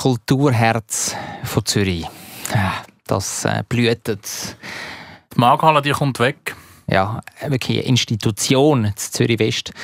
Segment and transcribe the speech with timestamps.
[0.00, 1.14] Kulturherz
[1.44, 2.06] von Zürich.
[3.06, 4.56] Das äh, blühtet.
[5.34, 6.56] Die Markhalle, die kommt weg.
[6.86, 9.74] Ja, wirklich eine Institution in Zürich West,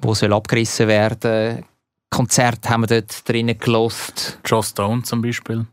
[0.00, 1.64] die soll abgerissen werden.
[2.08, 4.38] Konzerte haben wir dort drinnen gelost.
[4.44, 5.66] Joe Stone zum Beispiel.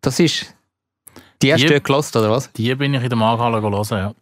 [0.00, 0.52] Das ist
[1.40, 2.50] die hast du gelost, oder was?
[2.54, 4.14] Die bin ich in der Markhalle gelesen, ja.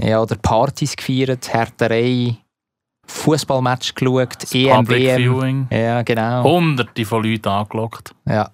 [0.00, 2.38] Ja, oder Partys gefeiert, Härterei,
[3.06, 5.18] Fußballmatch geschaut, das EM, Public WM.
[5.18, 5.68] Viewing.
[5.70, 6.42] Ja, genau.
[6.42, 8.14] Hunderte von Leuten angelockt.
[8.26, 8.50] Ja.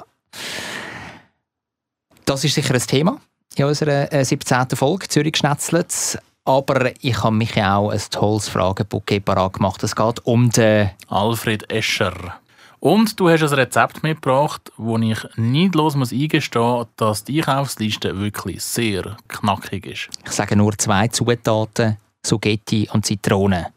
[2.24, 3.20] Das ist sicher ein Thema
[3.56, 4.70] in unserer äh, 17.
[4.74, 6.18] Folge Zürich schnetzelt.
[6.46, 9.82] Aber ich habe mich auch ein tolles Fragenbuch parat gemacht.
[9.82, 12.40] Es geht um den Alfred Escher.
[12.80, 18.18] Und du hast ein Rezept mitgebracht, wo ich nicht los muss eingestehen, dass die Einkaufsliste
[18.18, 20.08] wirklich sehr knackig ist.
[20.22, 21.96] Ich sage nur zwei Zutaten,
[22.26, 23.68] Suggetti und Zitrone.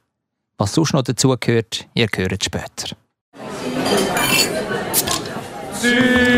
[0.57, 2.97] Was sonst noch dazugehört, ihr hört später.
[5.81, 6.36] Schöne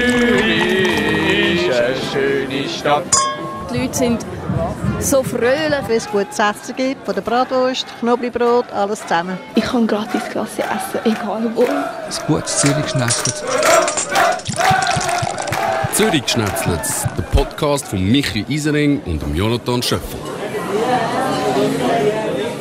[2.79, 3.03] Stadt.
[3.71, 4.25] Die Leute sind
[4.99, 9.37] so fröhlich, wenn es gutes Essen gibt, von der Bratwurst, Knoblauchbrot, alles zusammen.
[9.55, 11.63] Ich kann gratis Klasse essen, egal wo.
[11.63, 13.43] Ein gutes Zürich geschnetzelt.
[15.93, 16.81] Zürich geschnetzelt,
[17.17, 20.19] der Podcast von Michi Isering und Jonathan Schöffel.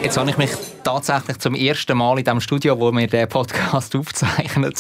[0.03, 0.51] Jetzt habe ich mich
[0.83, 4.75] tatsächlich zum ersten Mal in dem Studio, wo wir den Podcast aufzeichnen,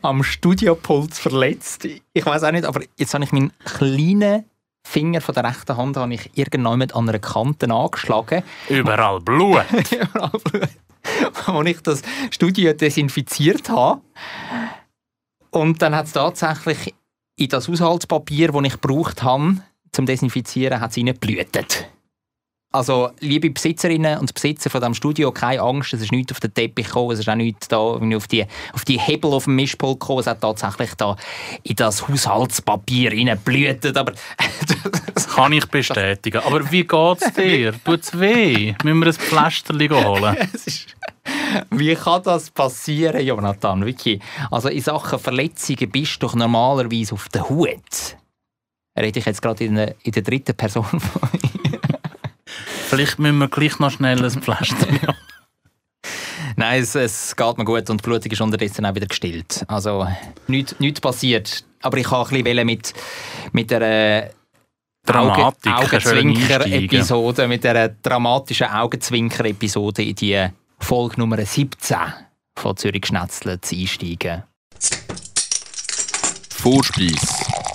[0.00, 1.86] am Studiopult verletzt.
[2.14, 4.49] Ich weiß auch nicht, aber jetzt habe ich meinen kleinen
[4.86, 8.42] Finger von der rechten Hand habe ich irgendwann an einer Kante angeschlagen.
[8.68, 9.64] Überall Blut.
[9.92, 10.68] Überall Blut.
[11.46, 14.00] Als ich das Studio desinfiziert habe.
[15.50, 16.94] Und dann hat es tatsächlich
[17.36, 19.56] in das Haushaltspapier, das ich gebraucht habe,
[19.92, 21.86] zum Desinfizieren, hat es.
[22.72, 26.54] Also, liebe Besitzerinnen und Besitzer von diesem Studio, keine Angst, es ist nichts auf den
[26.54, 29.98] Teppich gekommen, es ist auch nichts da auf die, auf die Hebel auf dem Mischpult
[29.98, 31.16] gekommen, es hat tatsächlich da
[31.64, 34.12] in das Haushaltspapier blühtet, aber...
[35.14, 36.42] das kann ich bestätigen.
[36.44, 37.74] Aber wie geht es dir?
[37.84, 38.74] Tut es weh?
[38.84, 40.36] Müssen wir ein Pflasterchen holen?
[41.70, 43.84] wie kann das passieren, Jonathan?
[43.84, 44.20] Wirklich.
[44.50, 48.16] Also in Sachen Verletzungen bist du doch normalerweise auf der Hut.
[48.96, 51.28] Rede ich jetzt gerade in, in der dritten Person von
[52.90, 54.74] Vielleicht müssen wir gleich noch schnell ein Pflaster
[56.56, 59.64] Nein, es, es, geht mir gut und die Blutung ist unterdessen auch wieder gestillt.
[59.68, 60.08] Also
[60.48, 61.64] nichts, nichts passiert.
[61.82, 62.92] Aber ich kann ein bisschen mit,
[63.52, 64.32] mit der
[65.06, 70.48] Dramatik, Augenzwinker-Episode, mit der dramatischen Augenzwinker-Episode in die
[70.80, 71.96] Folge Nummer 17
[72.58, 74.42] von Zürich Schnetzle einsteigen.
[76.50, 77.69] Vorspeise.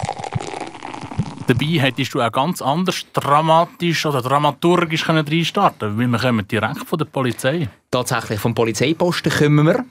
[1.48, 6.88] Dabei hättest du auch ganz anders dramatisch oder dramaturgisch reinstarten können, weil wir kommen direkt
[6.88, 7.70] von der Polizei.
[7.92, 9.86] Tatsächlich, vom Polizeiposten kommen wir.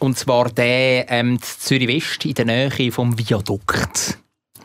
[0.00, 4.18] Und zwar der ähm, Zürich West in der Nähe vom Viadukt.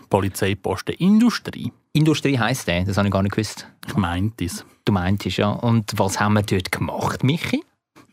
[0.10, 1.72] Polizeiposten Industrie.
[1.94, 3.68] Industrie heisst der, das habe ich gar nicht gewusst.
[3.88, 4.66] Ich meinte es.
[4.84, 5.50] Du meintest ja.
[5.50, 7.64] Und was haben wir dort gemacht, Michi?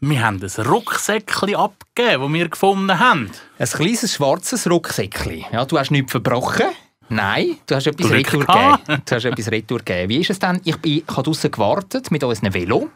[0.01, 3.31] Wir haben ein Rucksäckchen abgegeben, das wir gefunden haben.
[3.59, 5.47] Ein kleines schwarzes Rucksäckchen.
[5.53, 6.67] Ja, du hast nichts verbrochen.
[7.09, 9.03] Nein, du hast etwas Retour gegeben.
[9.05, 10.09] Du hast etwas Retour gegeben.
[10.09, 10.61] Wie ist es denn?
[10.65, 12.91] Ich, ich habe draußen gewartet mit unserem Velo,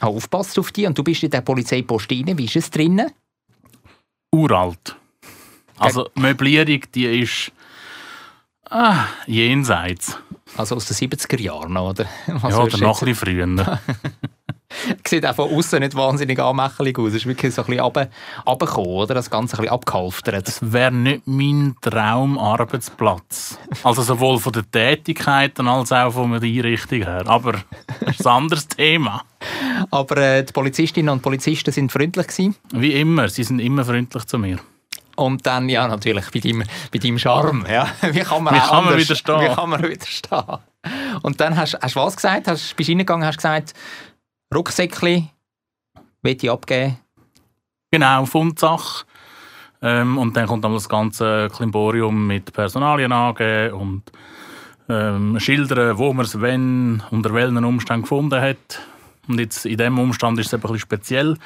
[0.00, 2.38] habe aufgepasst auf dich und du bist in der Polizeipost rein.
[2.38, 3.10] Wie ist es drinnen?
[4.32, 4.96] Uralt.
[5.78, 7.52] Also die Möblierung, die ist
[8.70, 10.16] ah, jenseits.
[10.56, 12.06] Also aus den 70er Jahren, oder?
[12.26, 13.80] Was ja, oder noch ein bisschen früher.
[15.06, 17.08] Sieht auch von außen nicht wahnsinnig anmächelig aus.
[17.08, 18.10] Es ist wirklich so ein bisschen
[18.46, 19.14] runtergekommen, oder?
[19.14, 20.46] Das Ganze ein bisschen abgehalftert.
[20.46, 23.58] Das wäre nicht mein Traumarbeitsplatz.
[23.82, 27.24] Also sowohl von den Tätigkeiten als auch von der Einrichtung her.
[27.26, 27.52] Aber
[28.00, 29.22] das ist ein anderes Thema.
[29.90, 32.56] Aber äh, die Polizistinnen und Polizisten sind freundlich gewesen?
[32.72, 34.58] Wie immer, sie sind immer freundlich zu mir.
[35.16, 37.66] Und dann, ja, natürlich bei deinem, bei deinem Charme.
[37.70, 37.88] Ja.
[38.12, 39.40] Wie kann man, wie kann man widerstehen?
[39.42, 40.58] Wie kann man widerstehen?
[41.22, 42.48] Und dann hast du was gesagt?
[42.48, 43.74] Hast, bist du reingegangen hast gesagt,
[44.54, 45.30] Rucksäckchen
[46.22, 46.98] möchte ich abgeben.
[47.90, 49.04] Genau, Fundsache.
[49.82, 54.02] Ähm, und dann kommt dann das ganze Klimborium mit Personalien angeben und
[54.88, 58.80] ähm, schildern, wo man es wenn, unter welchen Umständen gefunden hat.
[59.28, 61.36] Und jetzt in diesem Umstand ist es ein bisschen speziell,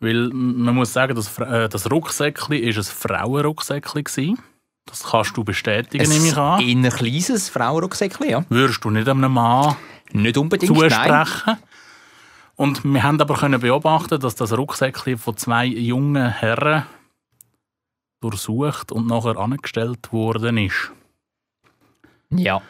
[0.00, 4.36] weil man muss sagen, dass äh, das Rucksäckchen ist ein Frauenrucksäckchen war.
[4.86, 6.60] Das kannst du bestätigen, nehme ich an.
[6.60, 8.44] Ein kleines Frauenrucksäckchen, ja.
[8.50, 9.76] Würdest du nicht einem Mann
[10.12, 11.42] nicht unbedingt, zusprechen?
[11.46, 11.56] Nein.
[12.56, 16.84] Und wir haben aber können beobachten, dass das Rucksäckchen von zwei jungen Herren
[18.20, 20.92] durchsucht und nachher angestellt worden ist.
[22.30, 22.62] Ja.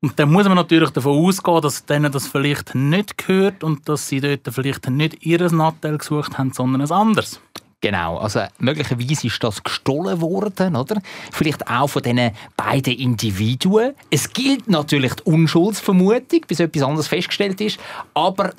[0.00, 4.08] Und dann muss man natürlich davon ausgehen, dass denen das vielleicht nicht gehört und dass
[4.08, 7.40] sie dort vielleicht nicht ihr Nattel gesucht haben, sondern ein anderes.
[7.80, 11.00] Genau, also möglicherweise ist das gestohlen worden, oder?
[11.30, 13.94] Vielleicht auch von diesen beiden Individuen.
[14.10, 17.78] Es gilt natürlich die Unschuldsvermutung, bis etwas anderes festgestellt ist,
[18.14, 18.52] aber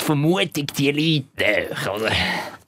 [0.00, 2.10] die Vermutung, die liegt nicht, oder?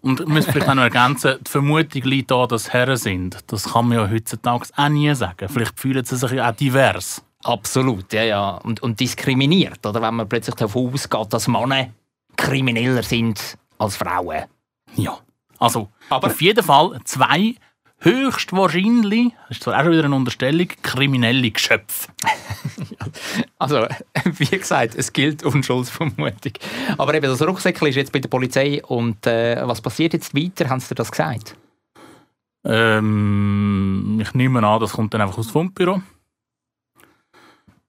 [0.00, 3.38] Und ich muss vielleicht auch noch ergänzen, die Vermutung liegt da, dass Herren sind.
[3.48, 5.48] Das kann man ja heutzutage auch nie sagen.
[5.48, 7.24] Vielleicht fühlen sie sich ja auch divers.
[7.42, 8.50] Absolut, ja, ja.
[8.58, 10.00] Und, und diskriminiert, oder?
[10.00, 11.88] Wenn man plötzlich davon ausgeht, dass Männer
[12.36, 14.44] krimineller sind als Frauen.
[14.94, 15.18] Ja.
[15.58, 17.54] Also, Aber- auf jeden Fall zwei
[17.98, 22.08] höchstwahrscheinlich, das ist zwar auch schon wieder eine Unterstellung, kriminelle Geschöpfe.
[23.58, 23.86] Also,
[24.24, 26.52] wie gesagt, es gilt Unschuldsvermutung.
[26.98, 30.68] Aber eben, das Rucksäckchen ist jetzt bei der Polizei und äh, was passiert jetzt weiter?
[30.68, 31.56] Haben sie dir das gesagt?
[32.64, 36.02] Ähm, ich nehme an, das kommt dann einfach aus dem Fundbüro.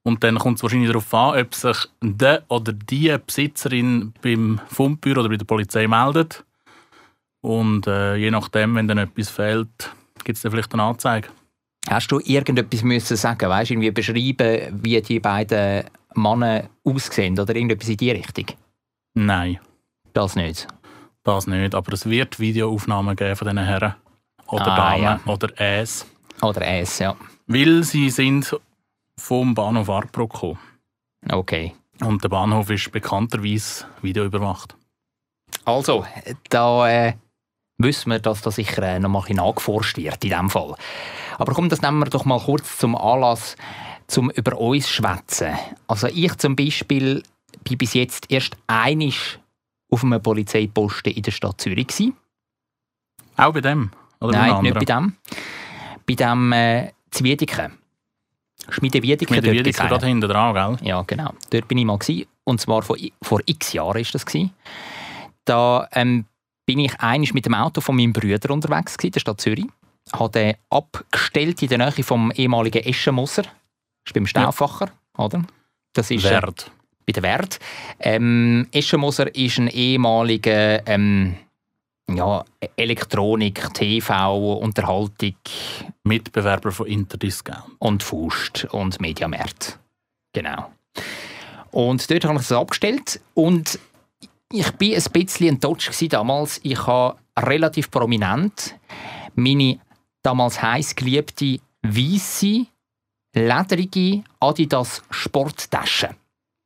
[0.04, 5.20] Und dann kommt es wahrscheinlich darauf an, ob sich der oder die Besitzerin beim Fundbüro
[5.20, 6.46] oder bei der Polizei meldet.
[7.42, 9.92] Und äh, je nachdem, wenn dann etwas fehlt,
[10.24, 11.30] gibt es dann vielleicht eine Anzeige.
[11.90, 15.86] Hast du irgendetwas müssen sagen, weißt, irgendwie beschreiben, wie die beiden
[16.16, 18.46] Männer aussehen oder irgendetwas in die Richtung?
[19.14, 19.60] Nein,
[20.14, 20.68] Das nicht.
[21.24, 21.74] das nicht.
[21.76, 23.96] Aber es wird Videoaufnahmen geben von diesen Herren.
[24.48, 25.04] Oder Ah, Damen.
[25.04, 25.20] ja.
[25.26, 26.06] Oder es.
[26.42, 27.16] Oder es, ja.
[27.48, 28.56] Weil sie sind
[29.18, 30.60] vom Bahnhof Arbrook gekommen.
[31.30, 31.74] Okay.
[32.02, 34.76] Und der Bahnhof ist bekannterweise videoüberwacht.
[35.66, 36.06] Also,
[36.50, 37.14] da äh,
[37.78, 40.76] wissen wir, dass da sicher äh, noch mal nachgeforscht wird in diesem Fall.
[41.38, 43.56] Aber komm, das nehmen wir doch mal kurz zum Anlass,
[44.08, 45.54] zum über uns zu schwätzen.
[45.88, 47.24] Also ich zum Beispiel
[47.64, 49.40] bin bis jetzt erst einig
[49.90, 52.16] auf einem Polizeiposten in der Stadt Zürich gewesen.
[53.36, 53.92] Auch bei dem?
[54.20, 55.14] Oder Nein, nicht bei dem.
[56.08, 57.74] Bei dem äh, Zwiedeken.
[58.70, 60.88] Schmiede der dort Wiedeke gerade hinten dran, gell?
[60.88, 61.34] Ja, genau.
[61.52, 62.28] Dort bin ich mal gewesen.
[62.44, 64.52] Und zwar vor, vor x Jahren ist das gewesen.
[65.46, 66.26] Da ähm,
[66.68, 69.66] bin ich einig mit dem Auto von meinem Bruder unterwegs gewesen, der Stadt Zürich.
[70.14, 73.44] Habe den abgestellt in der Nähe vom ehemaligen Eschenmoser.
[73.44, 73.52] Das
[74.06, 75.44] ist beim Stauffacher, oder?
[75.94, 76.72] Das ist äh, Wert.
[77.06, 77.60] bei der Wert.
[78.00, 81.38] Ähm, Eschenmoser ist ein ehemaliger ähm,
[82.10, 82.44] ja,
[82.76, 85.36] Elektronik, TV, Unterhaltung
[86.04, 87.76] Mitbewerber von Interdiscount.
[87.80, 89.80] und Faust und Mediamarkt.
[90.34, 90.72] Genau.
[91.72, 93.80] Und dort habe ich das abgestellt und
[94.52, 96.60] ich bin ein bisschen enttäuscht gewesen damals.
[96.64, 98.76] Ich habe relativ prominent
[99.36, 99.80] meine
[100.24, 102.66] damals heiß geliebte weiße,
[103.34, 106.16] lederige Adidas Sporttasche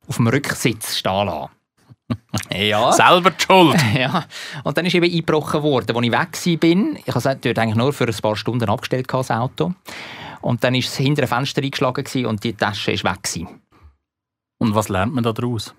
[0.06, 1.50] auf dem Rücksitz stehen lassen.
[2.50, 2.92] ja.
[2.92, 3.80] Selber die Schuld.
[3.94, 4.26] Ja,
[4.64, 6.96] und dann ist eben eingebrochen worden, als ich weg bin.
[6.96, 9.74] Ich habe es dort eigentlich nur für ein paar Stunden abgestellt, das Auto.
[10.40, 13.22] Und dann ist es hinter ein Fenster eingeschlagen und die Tasche ist weg.
[13.22, 13.60] Gewesen.
[14.58, 15.74] Und was lernt man da daraus?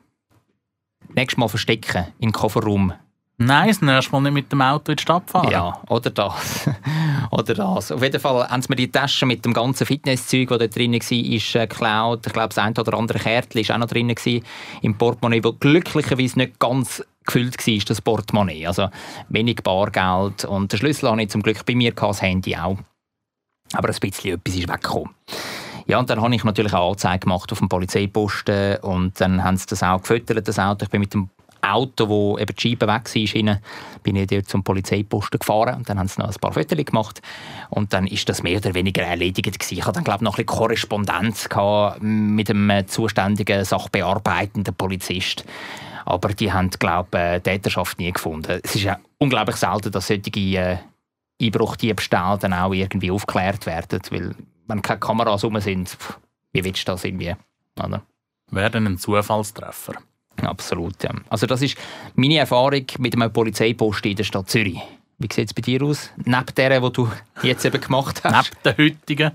[1.16, 2.94] Nächstes Mal verstecken im Kofferraum.
[3.38, 5.52] Nein, das nächste Mal nicht mit dem Auto in die Stadt fahren.
[5.52, 6.70] Ja, oder das.
[7.32, 7.92] oder das.
[7.92, 10.94] Auf jeden Fall haben sie mir die Tasche mit dem ganzen Fitnesszeug, das da drin
[10.94, 12.28] war, ist äh, geklaut.
[12.28, 14.46] Ich glaube, das eine oder andere Kärtchen war auch noch drin gewesen,
[14.82, 18.68] im Portemonnaie, das glücklicherweise nicht ganz gefüllt war, das Portemonnaie.
[18.68, 18.90] Also
[19.30, 20.46] wenig Bargeld.
[20.46, 22.78] Und den Schlüssel hatte ich zum Glück bei mir, gehabt, das Handy auch.
[23.74, 25.10] Aber ein bisschen etwas ist weggekommen.
[25.86, 29.58] Ja, und dann habe ich natürlich eine Anzeige gemacht auf dem Polizeiposten und dann haben
[29.58, 30.84] sie das auch gefüttert, das Auto.
[30.86, 31.30] Ich bin mit dem
[31.64, 33.60] Auto, wo eben die Scheibe weg war, innen,
[34.04, 37.22] bin ich dort zum Polizeiposten gefahren und dann haben sie noch ein paar Fotos gemacht
[37.70, 39.78] und dann ist das mehr oder weniger erledigt gewesen.
[39.78, 41.50] Ich hatte dann, glaube ich, noch ein bisschen Korrespondenz
[42.02, 45.46] mit dem äh, zuständigen sachbearbeitenden Polizist.
[46.06, 48.60] Aber die haben, glaube ich, äh, Täterschaft nie gefunden.
[48.62, 50.78] Es ist ja unglaublich selten, dass solche äh,
[51.42, 54.36] Einbruchdiebstähle dann auch irgendwie aufgeklärt werden, weil
[54.68, 55.98] wenn keine Kameras rum sind,
[56.52, 57.36] wie willst du das irgendwie?
[57.78, 58.04] Oder?
[58.52, 59.94] Wäre dann ein Zufallstreffer.
[60.42, 61.12] Absolut, ja.
[61.30, 61.78] Also das ist
[62.16, 64.82] meine Erfahrung mit einem Polizeiposten in der Stadt Zürich.
[65.18, 66.10] Wie sieht es bei dir aus?
[66.18, 67.10] Neben der, die du
[67.44, 68.52] jetzt eben gemacht hast?
[68.66, 69.32] Neben den heutigen.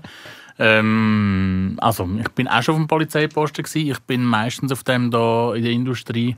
[0.59, 3.63] Ähm, also, ich bin auch schon auf dem Polizeiposten.
[3.63, 3.91] Gewesen.
[3.91, 6.35] Ich bin meistens auf dem da in der Industrie,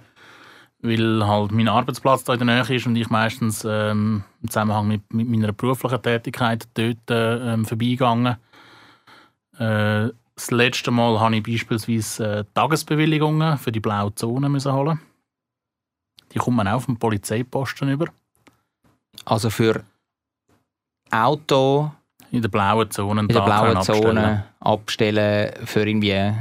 [0.82, 4.88] weil halt mein Arbeitsplatz da in der Nähe ist und ich meistens ähm, im Zusammenhang
[4.88, 8.38] mit, mit meiner beruflichen Tätigkeit dort äh, ähm, vorbeigegangen.
[9.62, 15.00] Äh, das letzte Mal habe ich beispielsweise äh, Tagesbewilligungen für die blaue Zone müssen holen.
[16.32, 18.08] Die kommt man auch auf dem Polizeiposten über.
[19.26, 19.84] Also für
[21.12, 21.92] Auto
[22.32, 23.22] In der blauen Zone.
[23.22, 23.82] in der blauen.
[23.84, 26.34] Zone abstellen für irgendwie,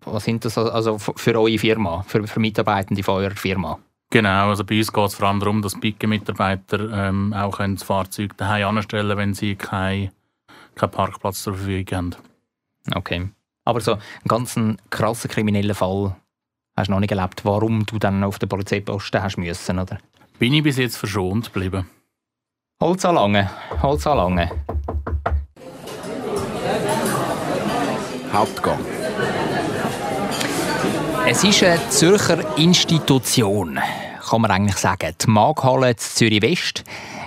[0.00, 3.78] was sind das, also für eure Firma, für, für Mitarbeitende von eurer Firma?
[4.10, 7.84] Genau, also bei uns geht es vor allem darum, dass Picke-Mitarbeiter ähm, auch können das
[7.84, 10.10] Fahrzeug daheim anstellen können, wenn sie keinen
[10.76, 12.16] keinen Parkplatz zur Verfügung haben.
[12.94, 13.28] Okay.
[13.64, 14.58] Aber so einen ganz
[14.90, 16.14] krassen kriminellen Fall
[16.76, 19.98] hast du noch nicht erlebt, warum du dann auf den Polizeiposten hast müssen, oder?
[20.38, 21.88] Bin ich bis jetzt verschont geblieben.
[22.80, 23.50] Holzanlange,
[23.82, 24.50] Holzanlange.
[28.32, 28.78] Hauptgang.
[31.26, 33.80] Es ist eine Zürcher Institution,
[34.26, 35.14] kann man eigentlich sagen.
[35.20, 36.84] Die Maghalle Zürich West,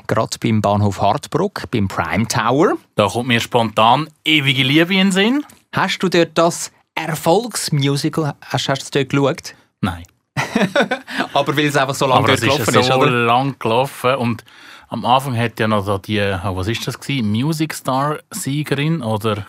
[0.08, 2.74] gerade beim Bahnhof Hartbruck, beim Prime Tower.
[2.96, 5.46] Da kommt mir spontan ewige Liebe in den Sinn.
[5.74, 9.56] Hast du dort das Erfolgsmusical, hast, hast du dort geschaut?
[9.82, 10.04] Nein.
[11.34, 13.12] Aber weil es einfach so lange Aber dort es ist gelaufen so ist, oder?
[13.12, 14.44] lang gelaufen und
[14.90, 17.30] am Anfang hat ja noch so die, oh, was ist das gewesen?
[17.32, 19.46] Music Star Siegerin oder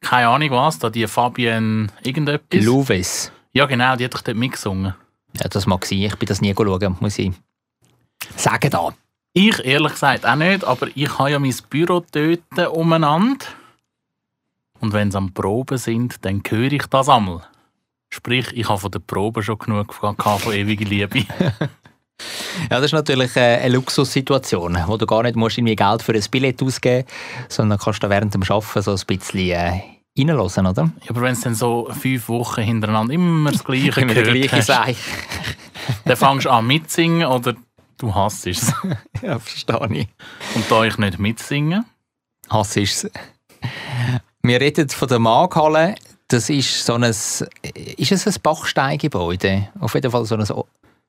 [0.00, 2.64] keine Ahnung was, da die Fabienne irgendetwas.
[2.64, 3.32] Louves.
[3.52, 4.94] ja genau, die hat doch dort mitgesungen.
[5.40, 5.98] Ja, das mag sein.
[5.98, 7.32] Ich bin das nie schauen, muss ich
[8.36, 8.94] sagen da.
[9.32, 13.46] Ich ehrlich gesagt auch nicht, aber ich habe ja mein Büro dort umeinander.
[14.80, 17.42] Und wenn sie am Proben sind, dann höre ich das einmal.
[18.08, 21.24] Sprich, ich habe von der Probe schon genug gehabt von ewige Liebe.
[22.70, 26.12] Ja, das ist natürlich äh, eine Luxussituation, wo du gar nicht musst irgendwie Geld für
[26.12, 29.80] ein Billett ausgeben musst, sondern kannst du während dem Arbeiten so ein bisschen äh,
[30.18, 30.90] reinhören, oder?
[31.02, 34.56] Ja, aber wenn es dann so fünf Wochen hintereinander immer das Gleiche Immer gehört gleiche
[34.56, 34.96] hast, Seich.
[36.04, 37.54] dann fängst du an mitzusingen oder
[37.98, 38.72] du hasst es.
[39.22, 40.08] Ja, verstehe ich.
[40.54, 41.84] Und da ich nicht mitsingen,
[42.50, 43.10] Hass ist es.
[44.42, 45.96] Wir reden von der Maghalle.
[46.28, 47.42] Das ist so ein, ist
[47.98, 49.68] es ein Bachsteingebäude?
[49.80, 50.44] Auf jeden Fall so ein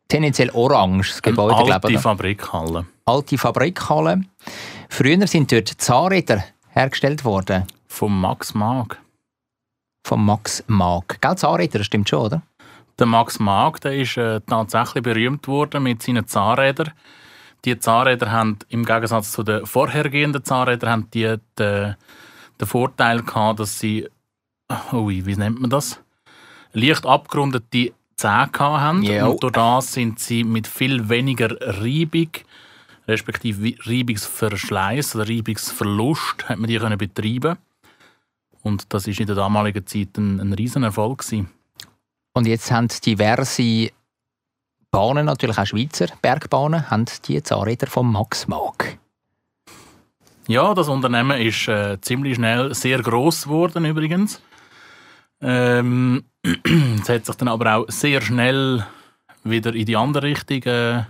[0.07, 1.93] tendenziell oranges eine Gebäude, glaube alte ich.
[1.95, 2.01] oder?
[2.01, 2.85] Fabrikhalle.
[3.05, 4.21] Alte Fabrikhalle.
[4.89, 7.65] Früher sind dort Zahnräder hergestellt worden.
[7.87, 8.99] Von Max Mag.
[10.05, 11.19] Von Max Mag.
[11.21, 12.41] Gell, Zahnräder, das stimmt schon, oder?
[12.99, 16.91] Der Max Mag der ist äh, tatsächlich berühmt worden mit seinen Zahnrädern.
[17.65, 21.95] Die Zahnräder haben im Gegensatz zu den vorhergehenden Zahnrädern haben die den,
[22.59, 24.07] den Vorteil gehabt, dass sie,
[24.91, 25.99] ui, wie nennt man das?
[26.73, 29.03] Leicht abgerundete Zähne gehabt haben.
[29.03, 29.27] Ja.
[29.27, 32.29] Und durch das sind sie mit viel weniger Reibung,
[33.07, 37.57] respektive Reibungsverschleiß oder Reibungsverlust, hat man die können betreiben.
[38.67, 41.49] Und das ist in der damaligen Zeit ein, ein Riesenerfolg gewesen.
[42.33, 43.91] Und jetzt haben diverse
[44.91, 48.99] Bahnen, natürlich auch Schweizer Bergbahnen, haben die Zahnräder von Max Mag.
[50.47, 54.41] Ja, das Unternehmen ist äh, ziemlich schnell sehr groß geworden übrigens.
[55.41, 58.85] Ähm, es hat sich dann aber auch sehr schnell
[59.43, 61.03] wieder in die andere Richtung äh,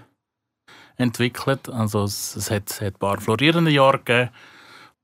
[0.95, 1.69] entwickelt.
[1.69, 4.29] Also es, es, hat, es hat ein paar florierende Jahre gegeben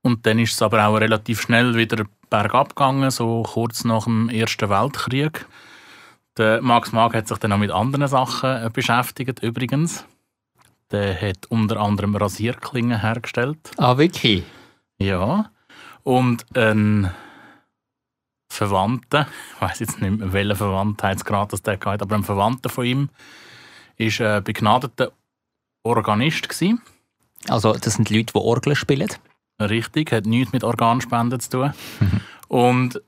[0.02, 4.28] und dann ist es aber auch relativ schnell wieder bergab gegangen, so kurz nach dem
[4.28, 5.46] Ersten Weltkrieg.
[6.36, 10.04] Der Max Mag hat sich dann auch mit anderen Sachen äh, beschäftigt übrigens.
[10.90, 13.70] Der hat unter anderem Rasierklingen hergestellt.
[13.76, 14.44] Ah, wirklich?
[14.98, 15.50] Ja.
[16.02, 17.10] Und ein
[18.48, 22.84] Verwandter, ich weiß jetzt nicht mehr, welchen Verwandtheitsgrad das der hatte, aber ein Verwandter von
[22.84, 23.08] ihm
[23.98, 25.12] war ein begnadeter
[25.82, 26.48] Organist.
[26.48, 26.80] Gewesen.
[27.48, 29.08] Also, das sind Leute, die Orgel spielen.
[29.60, 31.72] Richtig, hat nichts mit Organspenden zu tun.
[32.48, 33.00] Und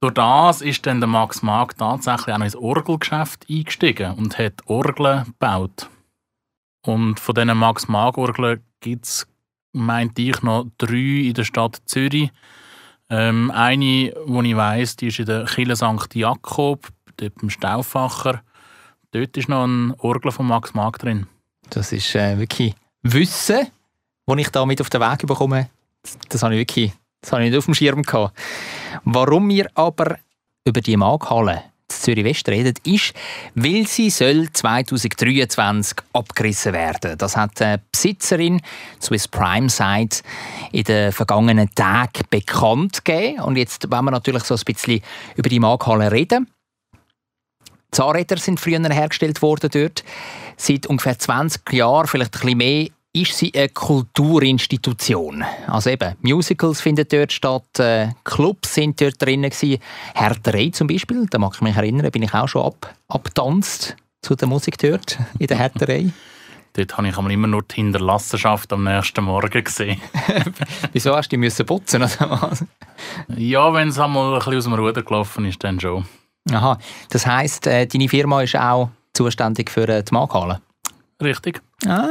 [0.00, 4.62] durch das ist dann der Max Mag tatsächlich auch noch ins Orgelgeschäft eingestiegen und hat
[4.64, 5.90] Orgeln gebaut.
[6.86, 9.26] Und von diesen Max Mag Orgeln gibt es,
[9.72, 12.30] meinte ich, noch drei in der Stadt Zürich.
[13.10, 16.14] Ähm, eine, die ich weiss, die ist in der Kirche St.
[16.14, 18.42] Jakob, dort beim Stauffacher.
[19.10, 21.26] Dort ist noch ein Orgel von Max Mag drin.
[21.68, 23.66] Das ist äh, wirklich Wissen,
[24.26, 25.68] das ich da mit auf den Weg bekomme.
[26.28, 28.36] Das, habe ich wirklich das habe ich nicht auf dem Schirm gehabt.
[29.04, 30.18] Warum wir aber
[30.64, 33.12] über die Maghalle Zürich West reden, ist,
[33.54, 37.18] weil sie soll 2023 abgerissen werden.
[37.18, 38.60] Das hat die Besitzerin
[39.00, 40.22] Swiss Prime Site
[40.72, 43.40] in den vergangenen Tagen bekannt gegeben.
[43.40, 45.02] Und jetzt wollen wir natürlich so ein bisschen
[45.36, 46.48] über die Maghalle reden.
[47.90, 50.04] Zahnräder sind früher hergestellt worden dort.
[50.56, 55.44] Seit ungefähr 20 Jahren, vielleicht ein bisschen mehr, ist sie eine Kulturinstitution.
[55.66, 59.78] Also eben, Musicals finden dort statt, äh, Clubs sind dort drin gewesen.
[60.14, 64.36] Härterei zum Beispiel, da mag ich mich erinnern, bin ich auch schon ab, abgetanzt zu
[64.36, 66.10] der Musik dort, in der Härterei.
[66.74, 70.00] Dort habe ich immer nur die Hinterlassenschaft am nächsten Morgen gesehen.
[70.92, 72.06] Wieso hast du die müssen putzen?
[73.36, 76.04] Ja, wenn es einmal ein bisschen aus dem Ruder gelaufen ist, dann schon.
[76.52, 76.78] Aha,
[77.10, 80.60] das heisst, äh, deine Firma ist auch zuständig für äh, die Markhalle?
[81.20, 81.60] Richtig.
[81.86, 82.06] Ah,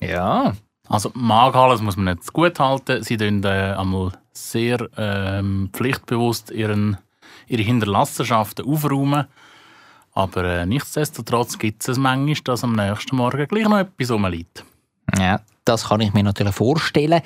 [0.00, 0.52] ja.
[0.88, 3.02] Also Maghalle, das muss man nicht zu gut halten.
[3.02, 6.96] Sie tun äh, einmal sehr ähm, pflichtbewusst ihren,
[7.46, 9.26] ihre Hinterlassenschaften aufräumen.
[10.12, 14.64] Aber äh, nichtsdestotrotz gibt es manchmal, dass am nächsten Morgen gleich noch etwas rumliegt.
[15.18, 17.22] Ja, das kann ich mir natürlich vorstellen.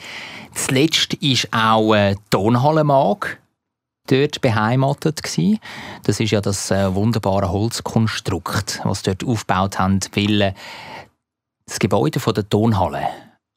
[0.52, 3.38] Zuletzt war auch äh, die Tonhalle Mag
[4.06, 5.22] dort beheimatet.
[5.22, 5.58] Gewesen.
[6.04, 10.52] Das ist ja das äh, wunderbare Holzkonstrukt, was dort aufgebaut haben, weil äh,
[11.66, 13.08] das Gebäude von der Tonhalle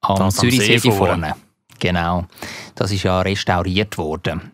[0.01, 1.27] am Das Zürichsee See vorne.
[1.29, 1.35] vorne.
[1.79, 2.25] Genau.
[2.75, 4.51] Das ist ja restauriert worden,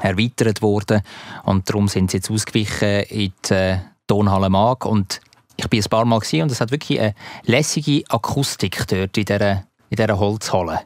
[0.00, 1.02] erweitert worden
[1.44, 5.20] und darum sind sie jetzt ausgewichen in die äh, Tonhalle Mag und
[5.56, 7.14] ich bin ein paar Mal gewesen und es hat wirklich eine
[7.44, 9.52] lässige Akustik dort in dieser,
[9.90, 10.80] in dieser Holzhalle.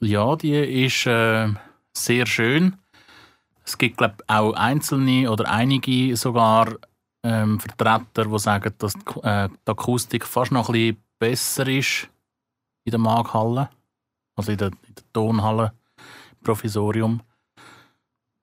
[0.00, 1.48] Ja, die ist äh,
[1.92, 2.76] sehr schön.
[3.64, 6.76] Es gibt, glaube auch einzelne oder einige sogar
[7.24, 12.08] ähm, Vertreter, die sagen, dass die, äh, die Akustik fast noch ein bisschen besser ist
[12.84, 13.70] in der Maghalle,
[14.36, 15.72] also in der, in der Tonhalle,
[16.38, 17.20] im Provisorium.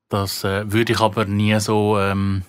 [0.09, 2.43] Das äh, würde ich aber nie so ähm,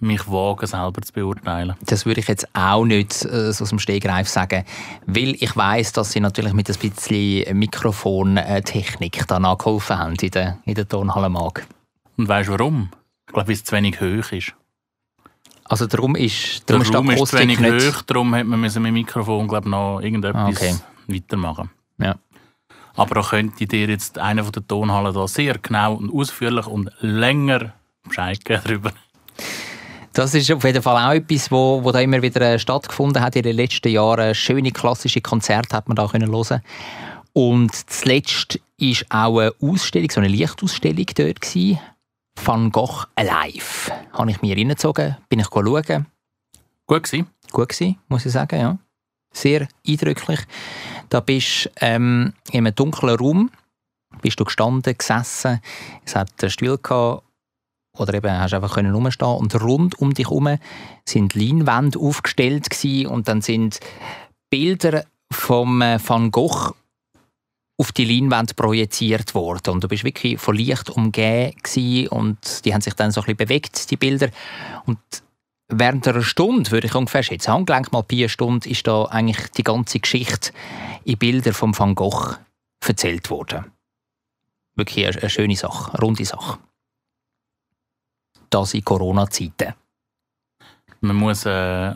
[0.00, 1.74] mich wagen, selber zu beurteilen.
[1.80, 4.64] Das würde ich jetzt auch nicht äh, so aus dem Stegreif sagen,
[5.06, 10.58] weil ich weiß, dass sie natürlich mit ein bisschen Mikrofontechnik da nachgeholfen haben in der,
[10.64, 11.66] in der Tonhalle Mag.
[12.16, 12.90] Und weißt du warum?
[13.26, 14.54] Ich glaube, weil es zu wenig hoch ist.
[15.68, 17.94] Also darum ist, Der darum ist die Raum ist zu Akustik wenig nicht...
[17.96, 20.74] hoch, darum hat man mit dem Mikrofon glaub, noch irgendetwas Ah, okay.
[21.08, 21.70] weitermachen.
[21.98, 22.16] Ja.
[22.96, 26.90] Aber da könnte dir jetzt einer von der Tonhallen da sehr genau und ausführlich und
[27.00, 28.92] länger Bescheid geben darüber.
[30.14, 33.36] Das ist auf jeden Fall auch etwas, wo, wo da immer wieder äh, stattgefunden hat
[33.36, 34.34] in den letzten Jahren.
[34.34, 36.60] Schöne klassische Konzerte hat man da können hören.
[37.34, 41.78] Und zuletzt ist auch eine Ausstellung, so eine Lichtausstellung dort gewesen.
[42.44, 43.92] Van Gogh Alive.
[44.12, 46.06] Habe ich mir reingezogen, bin ich schauen.
[46.86, 47.26] Gut gewesen.
[47.50, 48.78] Gut gewesen, muss ich sagen, ja.
[49.32, 50.40] Sehr eindrücklich.
[51.08, 53.50] Da bist du ähm, in einem dunklen Raum,
[54.22, 55.60] bist du gestanden, gesessen.
[56.04, 57.24] Es hat einen Stuhl gehabt,
[57.96, 60.58] oder eben hast einfach können rumstehen und rund um dich herum
[61.04, 63.80] sind Leinwände aufgestellt gewesen, und dann sind
[64.50, 66.74] Bilder vom äh, Van Gogh
[67.78, 69.70] auf die Leinwand projiziert worden.
[69.70, 71.54] Und du bist wirklich von Licht umgeben
[72.10, 74.30] und die haben sich dann so ein bisschen bewegt die Bilder.
[74.84, 74.98] Und
[75.68, 79.50] während einer Stunde würde ich ungefähr schätzen Handgelenk mal bei einer Stunde ist da eigentlich
[79.52, 80.50] die ganze Geschichte
[81.04, 82.36] in Bilder vom Van Gogh
[82.84, 83.66] erzählt worden.
[84.74, 86.58] Wirklich eine, eine schöne Sache eine runde Sache.
[88.50, 89.74] Das in Corona-Zeiten.
[91.00, 91.50] Man muss äh,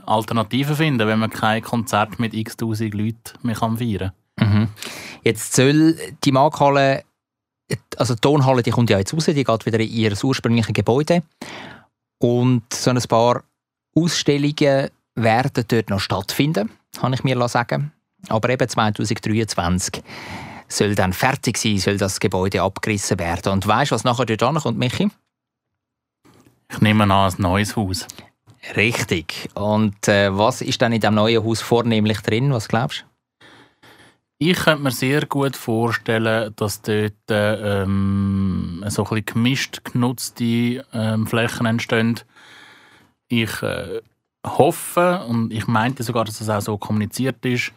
[0.07, 4.69] Alternativen finden, wenn man kein Konzert mit x tausend Leuten mehr kann feiern Mhm.
[5.25, 7.05] Jetzt soll die Markthalle,
[7.97, 11.23] also die Tonhalle, die kommt ja jetzt raus, die geht wieder in ihr ursprüngliches Gebäude.
[12.19, 13.43] Und so ein paar
[13.95, 17.93] Ausstellungen werden dort noch stattfinden, kann ich mir sagen.
[18.29, 20.03] Aber eben 2023
[20.69, 23.53] soll dann fertig sein, soll das Gebäude abgerissen werden.
[23.53, 25.11] Und weißt du, was nachher dort ankommt, Michi?
[26.71, 28.07] Ich nehme an, ein neues Haus.
[28.77, 29.51] Richtig.
[29.55, 32.53] Und äh, was ist dann in dem neuen Haus vornehmlich drin?
[32.53, 33.12] Was glaubst du?
[34.45, 41.29] Ich könnte mir sehr gut vorstellen, dass dort ähm, so ein bisschen gemischt genutzte ähm,
[41.29, 42.19] Flächen entstehen.
[43.29, 44.01] Ich äh,
[44.45, 47.73] hoffe und ich meinte sogar, dass das auch so kommuniziert ist,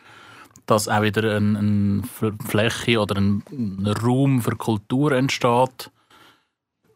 [0.65, 2.04] dass auch wieder eine ein
[2.47, 3.43] Fläche oder ein,
[4.04, 5.91] Raum für Kultur entsteht.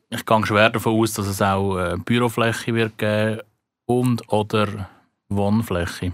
[0.10, 3.42] Ich gehe schwer davon aus, dass es auch äh, Bürofläche wird geben
[3.86, 4.90] und oder
[5.28, 6.14] Wohnfläche.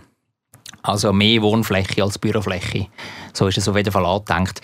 [0.82, 2.88] Also mehr Wohnfläche als Bürofläche.
[3.36, 4.62] So ist es auf jeden Fall angedenkt.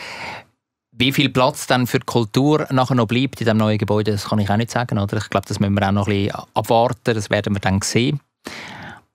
[0.92, 4.26] Wie viel Platz dann für die Kultur nachher noch bleibt in dem neuen Gebäude, das
[4.26, 5.00] kann ich auch nicht sagen.
[5.00, 5.18] Oder?
[5.18, 7.16] Ich glaube, das müssen wir auch noch ein bisschen abwarten.
[7.16, 8.20] Das werden wir dann sehen.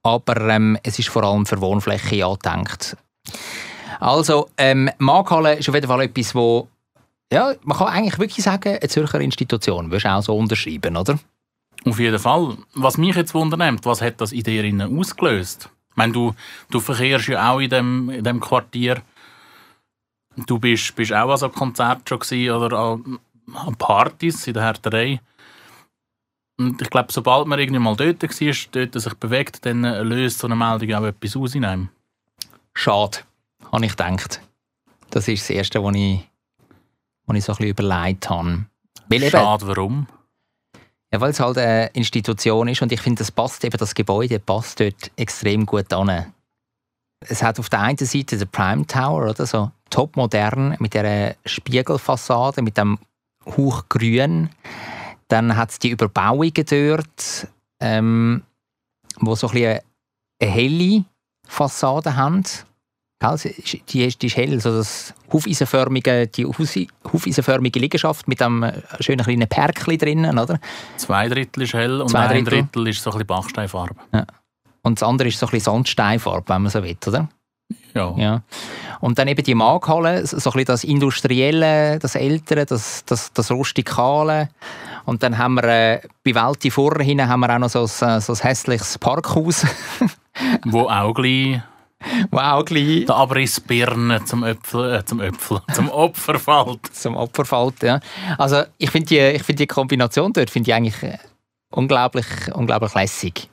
[0.03, 2.97] Aber ähm, es ist vor allem für Wohnfläche angedenkt.
[4.01, 6.69] Also, ähm, Markhalle ist auf jeden Fall etwas, wo
[7.33, 9.87] ja, man kann eigentlich wirklich sagen, eine Zürcher Institution.
[9.91, 11.19] Würdest du auch so unterschreiben, oder?
[11.85, 12.57] Auf jeden Fall.
[12.75, 15.69] Was mich jetzt wundernimmt, was hat das in dir ausgelöst?
[15.91, 16.35] Ich meine, du,
[16.71, 19.03] du verkehrst ja auch in dem, in dem Quartier.
[20.45, 23.19] Du bist, bist auch an so Konzerten schon gewesen oder an,
[23.55, 25.21] an Partys in der Härterei.
[26.59, 30.47] Und ich glaube, sobald man irgendwie mal dort war, dort sich bewegt, dann löst so
[30.47, 31.89] eine Meldung auch etwas aus in einem.
[32.75, 33.19] Schade,
[33.73, 34.41] habe ich gedacht.
[35.11, 36.29] Das ist das Erste, was ich,
[37.27, 38.67] was ich so ein bisschen überlegt habe.
[39.09, 40.07] Weil eben- Schade, warum?
[41.13, 44.39] Ja, weil es halt eine Institution ist und ich finde, das passt eben, das Gebäude
[44.39, 46.33] passt dort extrem gut an.
[47.21, 52.63] Es hat auf der einen Seite den Prime Tower, oder so topmodern mit der Spiegelfassade,
[52.63, 52.99] mit dem
[53.45, 54.51] Hochgrün.
[55.29, 57.49] Dann hat es die Überbauungen dort,
[57.81, 58.43] ähm,
[59.19, 59.81] wo so ein bisschen
[60.41, 61.05] eine helle
[61.47, 62.45] Fassade haben.
[63.89, 69.49] Die ist, die ist hell, so das hufeisenförmige, die hufeisenförmige Liegenschaft mit einem schönen kleinen
[69.49, 70.61] Perkli drinnen, oder?
[70.99, 72.63] Zwei Drittel ist hell und Zwei ein Drittel.
[72.63, 73.97] Drittel ist so ein bisschen Bachsteinfarbe.
[74.83, 77.29] Und das andere ist so ein bisschen Sandsteinfarbe, wenn man so will, oder?
[77.95, 78.15] Ja.
[78.17, 78.43] Ja.
[79.01, 83.51] Und dann eben die Markhalle, so ein bisschen das Industrielle, das Ältere, das, das, das
[83.51, 84.51] Rustikale.
[85.05, 88.21] Und dann haben wir äh, bei Welti vorne hinten haben wir auch noch so ein,
[88.21, 89.67] so ein hässliches Parkhaus.
[90.65, 91.61] Wo auch gleich
[92.31, 96.87] wo auch gleich Der Abriss Birne zum Öpfel, äh, zum Öpfel, zum Opfer fällt.
[96.95, 97.83] zum Opfer fällt.
[97.83, 98.01] Ja.
[98.37, 101.19] Also ich finde die, ich find die Kombination dort finde ich eigentlich äh,
[101.71, 103.49] unglaublich, unglaublich lässig.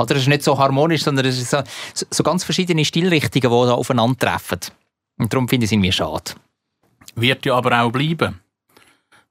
[0.00, 1.62] Oder es ist nicht so harmonisch, sondern es ist so,
[2.10, 4.60] so- ganz verschiedene Stilrichtungen, die da aufeinandertreffen.
[5.18, 6.32] Und darum finde ich es irgendwie schade.
[7.14, 8.40] Wird ja aber auch bleiben.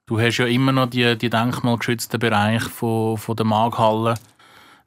[0.05, 4.15] Du hast ja immer noch die, die denkmalgeschützten Bereiche von, von der Maghalle,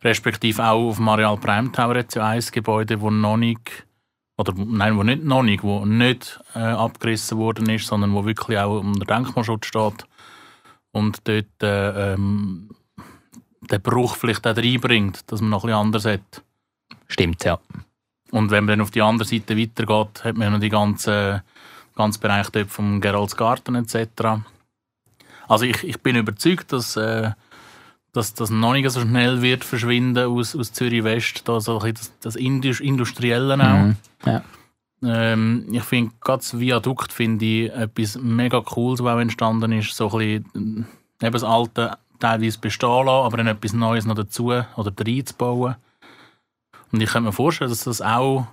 [0.03, 3.87] respektive auch auf dem Areal Bremtauer jetzt ja ein Gebäude, wo noch nicht,
[4.37, 8.59] oder nein, wo nicht noch nicht, wo nicht äh, abgerissen worden ist, sondern wo wirklich
[8.59, 10.05] auch unter Denkmalschutz steht
[10.91, 12.71] und dort äh, ähm,
[13.71, 16.43] den Bruch vielleicht auch reinbringt, dass man noch ein bisschen anders hat.
[17.09, 17.59] Stimmt, ja.
[18.31, 21.43] Und wenn man dann auf die andere Seite weitergeht, hat man ja noch die ganze,
[21.95, 24.43] ganze Bereich dort vom Geroldsgarten etc.
[25.49, 27.33] Also ich, ich bin überzeugt, dass, äh,
[28.13, 32.13] dass das noch nicht so schnell wird verschwinden aus, aus Zürich West, da so das,
[32.21, 33.85] das Indus Industrielle auch.
[33.85, 33.97] Mhm.
[34.25, 34.43] Ja.
[35.05, 39.95] Ähm, ich finde, gerade das Viadukt finde ich etwas mega Cooles, was auch entstanden ist.
[39.95, 40.87] So ein bisschen
[41.21, 45.77] äh, eben das alte teilweise bestehen lassen, aber dann etwas Neues noch dazu oder reinzubauen.
[46.93, 48.47] Und ich kann mir vorstellen, dass das auch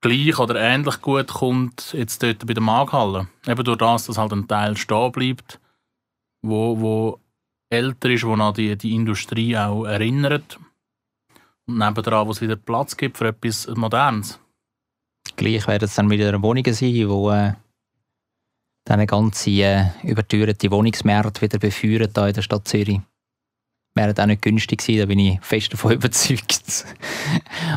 [0.00, 3.28] gleich oder ähnlich gut kommt jetzt dort bei der Maghalle.
[3.46, 5.60] Eben durch das, dass halt ein Teil stehen bleibt,
[6.42, 7.20] wo, wo
[7.70, 10.58] älter ist, wo an die, die Industrie auch erinnert.
[11.66, 14.40] Und nebendran, wo es wieder Platz gibt für etwas Modernes.
[15.36, 17.54] Gleich werden es dann wieder Wohnungen sein, wo äh,
[18.90, 23.00] dann eine ganze äh, überteuerte Wohnungsmarkt wieder befeuern da in der Stadt Zürich.
[23.94, 26.84] Wäre auch nicht günstig sein, da bin ich fest davon überzeugt.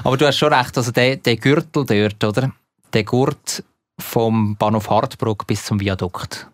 [0.03, 2.51] Aber du hast schon recht, also der, der Gürtel dort, oder?
[2.93, 3.63] Der Gurt
[3.99, 6.47] vom Bahnhof Hartbruck bis zum Viadukt.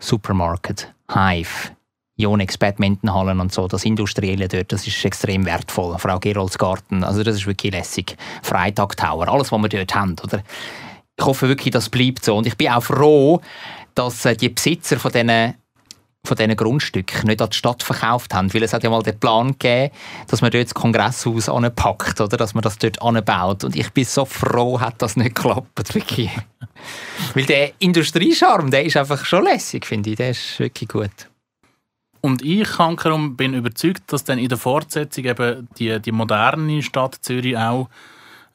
[0.00, 1.72] Supermarket, Hive,
[2.16, 5.98] Yonex Badmintonhallen und so, das Industrielle dort, das ist extrem wertvoll.
[5.98, 8.16] Frau Geroldsgarten, also das ist wirklich lässig.
[8.42, 10.42] Freitag Tower, alles, was wir dort haben, oder?
[11.18, 12.36] Ich hoffe wirklich, das bleibt so.
[12.36, 13.40] Und ich bin auch froh,
[13.94, 15.54] dass äh, die Besitzer von diesen
[16.26, 19.18] von diesen Grundstücken nicht an die Stadt verkauft haben, weil es hat ja mal den
[19.18, 19.92] Plan gegeben,
[20.28, 23.62] dass man dort das Kongresshaus anpackt, oder dass man das dort anbaut.
[23.62, 26.30] Und ich bin so froh, hat das nicht geklappt, wirklich.
[27.34, 30.16] weil der Industriescharme, der ist einfach schon lässig, finde ich.
[30.16, 31.28] Der ist wirklich gut.
[32.22, 37.16] Und ich Hankerum, bin überzeugt, dass dann in der Fortsetzung eben die, die moderne Stadt
[37.20, 37.90] Zürich auch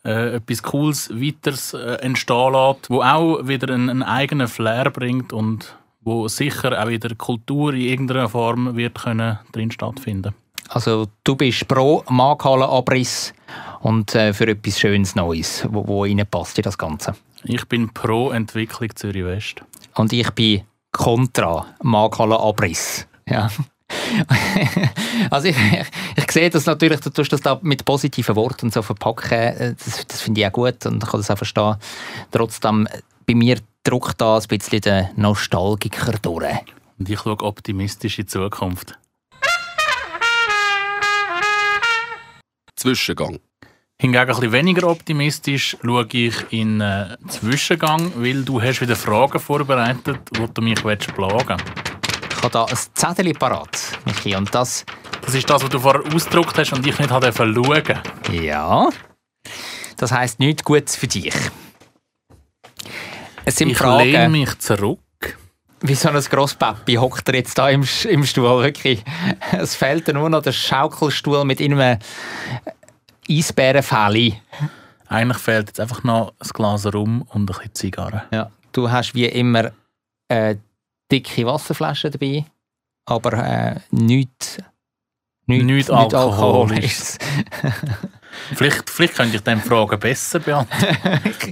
[0.06, 5.34] äh, etwas Cooles weiteres äh, entstehen lässt, wo auch wieder einen, einen eigenen Flair bringt
[5.34, 10.34] und wo sicher auch wieder Kultur in irgendeiner Form wird können drin stattfinden.
[10.70, 13.34] Also du bist pro Markthallenabriss
[13.82, 16.24] und äh, für etwas Schönes Neues, wo, wo in
[16.64, 17.16] das Ganze.
[17.44, 19.64] Ich bin pro Entwicklung Zürich West.
[19.96, 23.08] Und ich bin kontra Markthallenabriss.
[23.28, 23.50] Ja.
[25.32, 28.82] also ich, ich, ich sehe das natürlich, du tust das da mit positiven Worten so
[28.82, 31.76] verpacken, äh, das, das finde ich auch gut und ich kann das auch verstehen.
[32.32, 32.88] Trotzdem,
[33.26, 36.46] bei mir drückt da ein bisschen der Nostalgiker durch.
[36.98, 38.98] Und ich schaue optimistisch in die Zukunft.
[42.76, 43.40] Zwischengang.
[44.02, 49.40] Hingegen ein bisschen weniger optimistisch schaue ich in äh, Zwischengang, weil du hast wieder Fragen
[49.40, 51.58] vorbereitet, wo du mich willst plagen
[52.40, 54.86] Ich habe da ein Zettel parat, Michi, und das,
[55.26, 57.84] Das ist das, was du vorher ausgedruckt hast und ich nicht habe schauen
[58.32, 58.90] ja,
[59.98, 61.36] das heisst nichts Gutes für dich.
[63.44, 65.38] Es sind Ich lehne Fragen, mich zurück.
[65.82, 69.04] wie so ein Grosspappi hockt er jetzt da im, im Stuhl, wirklich.
[69.52, 72.00] Es fehlt nur noch der Schaukelstuhl mit einem
[73.30, 74.36] Eisbärenfell.
[75.10, 78.24] Eigentlich fehlt jetzt einfach noch ein Glas Rum und ein bisschen Zigarre.
[78.32, 78.50] Ja.
[78.72, 79.74] Du hast wie immer
[80.30, 80.60] eine
[81.12, 82.46] dicke Wasserflasche dabei,
[83.06, 84.58] aber äh, nichts
[85.50, 87.18] nicht, Nicht alkoholisch.
[88.54, 90.96] Vielleicht, vielleicht könnte ich dann Fragen besser beantworten.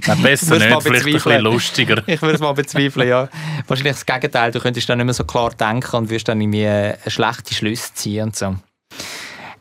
[0.06, 2.02] Nein, besser nicht, vielleicht ein bisschen lustiger.
[2.06, 3.28] Ich würde es mal bezweifeln, ja.
[3.66, 4.52] Wahrscheinlich das Gegenteil.
[4.52, 7.92] Du könntest dann nicht mehr so klar denken und würdest dann irgendwie äh, schlechte Schlüsse
[7.94, 8.56] ziehen und so.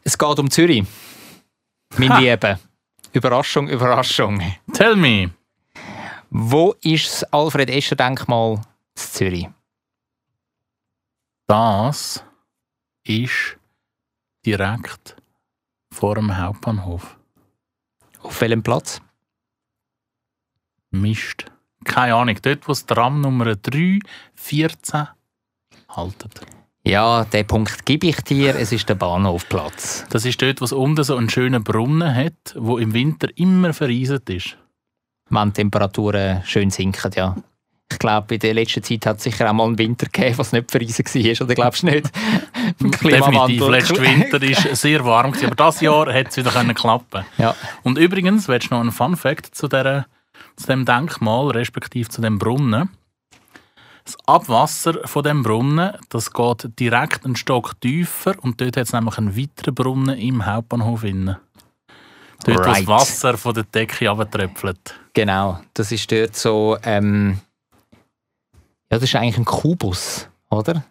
[0.04, 0.86] Es geht um Zürich.
[1.98, 2.20] Mein Ha.
[2.20, 2.60] Liebe.
[3.14, 4.42] Überraschung, Überraschung.
[4.74, 5.32] Tell me.
[6.30, 8.62] Wo ist das Alfred-Escher-Denkmal in
[8.96, 9.48] Zürich?
[11.48, 12.26] Das
[13.06, 13.58] ist
[14.46, 15.16] direkt
[15.94, 17.18] vor dem Hauptbahnhof.
[18.22, 19.02] Auf welchem Platz?
[20.92, 21.46] Mist.
[21.86, 22.38] Keine Ahnung.
[22.42, 25.08] Dort, wo das Tram Nummer 314
[25.88, 26.42] haltet.
[26.84, 28.56] Ja, den Punkt gebe ich dir.
[28.56, 30.06] Es ist der Bahnhofplatz.
[30.10, 33.74] Das ist dort, wo es unten so einen schönen Brunnen hat, wo im Winter immer
[33.74, 34.58] vereiset ist.
[35.30, 37.38] Wenn die Temperaturen schön sinken, ja.
[37.92, 40.52] Ich glaube, in der letzten Zeit hat es sicher auch mal einen Winter gegeben, was
[40.52, 42.12] nicht verreisen war, oder glaubst du nicht?
[42.80, 43.68] Definitiv.
[43.68, 47.56] Letzten Winter war sehr warm, aber dieses Jahr hat es wieder können klappen Ja.
[47.84, 50.06] Und übrigens, willst du noch einen Fun-Fact zu, dieser-
[50.58, 52.90] zu dem Denkmal, respektive zu dem Brunnen?
[54.04, 58.94] Das Abwasser von dem Brunnen, das geht direkt einen Stock tiefer und dort hat es
[58.94, 61.38] nämlich einen weiteren Brunnen im Hauptbahnhof innen.
[62.46, 62.88] Dort, wo das Right.
[62.88, 64.96] Wasser von der Decke abtröpfelt.
[65.14, 66.78] Genau, das ist dort so.
[66.84, 67.40] Ähm,
[68.92, 70.84] ja, das ist eigentlich ein Kubus, oder?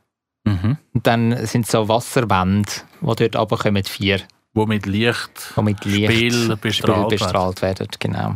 [0.45, 0.77] Mhm.
[0.93, 4.21] Und dann sind so Wasserwände, die dort runterkommen, vier,
[4.55, 7.09] Wo mit Licht die mit Licht Spiel bestrahlt werden.
[7.09, 7.89] bestrahlt werden.
[7.99, 8.35] Genau.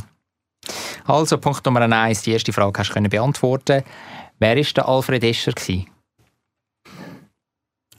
[1.06, 3.82] Also, Punkt Nummer eins, die erste Frage hast du können beantworten.
[4.38, 5.52] Wer war der Alfred Escher?
[5.52, 5.86] Gewesen?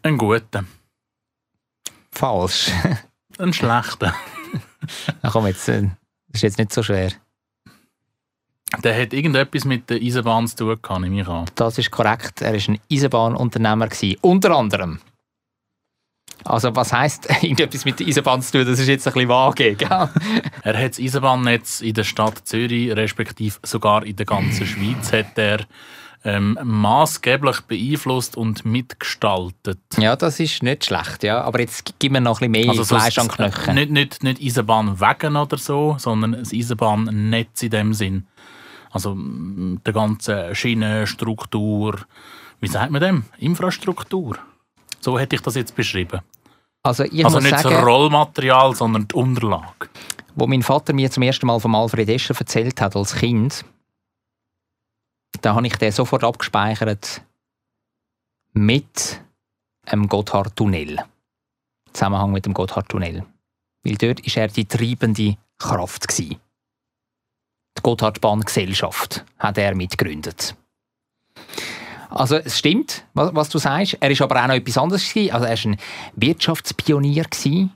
[0.04, 0.66] ein guter,
[2.12, 2.72] Falsch.
[3.38, 4.16] ein schlechter.
[5.22, 7.12] Na komm, jetzt, äh, das ist jetzt nicht so schwer.
[8.84, 11.46] Der hat irgendetwas mit der Eisenbahn zu tun nehme ich an.
[11.56, 12.42] Das ist korrekt.
[12.42, 13.88] Er war ein Eisenbahnunternehmer.
[13.88, 14.18] Gewesen.
[14.22, 15.00] Unter anderem.
[16.44, 18.66] Also, was heisst irgendetwas mit der Eisenbahn zu tun?
[18.66, 19.76] Das ist jetzt ein bisschen vage.
[19.76, 19.90] Gell?
[20.64, 25.38] Er hat das Eisenbahnnetz in der Stadt Zürich, respektive sogar in der ganzen Schweiz, hat
[25.38, 25.66] er
[26.24, 29.80] ähm, maßgeblich beeinflusst und mitgestaltet.
[29.98, 31.24] Ja, das ist nicht schlecht.
[31.24, 31.42] Ja.
[31.42, 33.76] Aber jetzt gib mir noch ein bisschen mehr so Fleisch an Knochen.
[33.76, 38.28] Nicht, nicht, nicht Eisenbahnwegen oder so, sondern das Eisenbahnnetz in dem Sinn.
[38.92, 42.00] Also mm, die ganze Schienenstruktur,
[42.60, 43.26] wie sagt man dem?
[43.38, 44.38] Infrastruktur.
[45.00, 46.22] So hätte ich das jetzt beschrieben.
[46.84, 49.90] Also, also nicht sagen, das Rollmaterial, sondern die Unterlage.
[50.36, 53.66] wo mein Vater mir zum ersten Mal von Alfred Escher erzählt hat als Kind,
[55.42, 57.22] da habe ich den sofort abgespeichert
[58.54, 59.22] mit
[59.92, 60.98] dem Gotthardtunnel.
[61.00, 63.26] Im Zusammenhang mit dem Gotthardtunnel.
[63.84, 66.08] Weil dort war er die treibende Kraft.
[66.08, 66.38] Gewesen.
[67.82, 70.56] Die Gotthardbahngesellschaft hat er mitgegründet.
[72.12, 73.98] Also es stimmt, was, was du sagst.
[74.00, 75.12] Er ist aber auch noch etwas anderes.
[75.12, 75.34] Gewesen.
[75.34, 75.78] Also er war ein
[76.16, 77.24] Wirtschaftspionier.
[77.24, 77.76] Gewesen.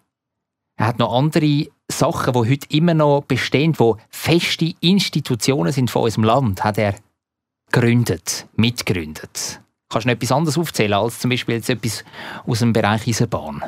[0.77, 6.03] Er hat noch andere Sachen, die heute immer noch bestehen, die feste Institutionen sind von
[6.03, 6.95] unserem Land, hat er
[7.71, 9.61] gegründet, mitgegründet.
[9.89, 12.03] Kannst du noch etwas anderes aufzählen als zum Beispiel jetzt etwas
[12.45, 13.63] aus dem Bereich Eisenbahn?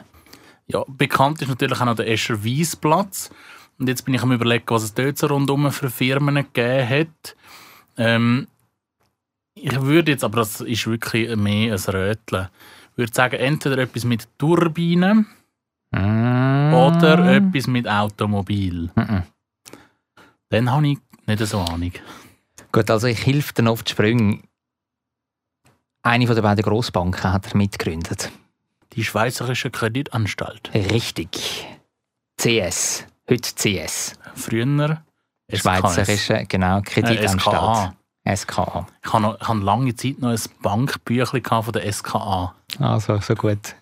[0.67, 3.31] Ja, bekannt ist natürlich auch noch der Escher Wiesplatz.
[3.79, 7.35] Und jetzt bin ich am überlegen, was es dort so rundum für Firmen gegeben hat.
[7.97, 8.47] Ähm,
[9.53, 12.49] ich würde jetzt, aber das ist wirklich mehr ein Röteln,
[12.91, 15.27] ich würde sagen, entweder etwas mit Turbinen
[15.91, 18.89] oder etwas mit Automobil.
[18.95, 19.23] Mhm.
[20.49, 21.91] Dann habe ich nicht so Ahnung.
[22.71, 24.41] Gut, also ich helfe auf die Sprünge.
[26.01, 28.31] Eine von der beiden Grossbanken hat er mitgegründet.
[28.93, 30.71] Die Schweizerische Kreditanstalt.
[30.73, 31.67] Richtig.
[32.37, 33.05] CS.
[33.29, 34.13] Heute CS.
[34.35, 35.03] Früher.
[35.51, 37.93] Schweizerische, genau, Äh, Kreditanstalt.
[38.25, 38.35] SKA.
[38.35, 38.87] SKA.
[39.03, 42.55] Ich habe, noch, ich habe lange Zeit noch ein Bankbüchlein von der SKA.
[42.79, 43.75] Also, so gut.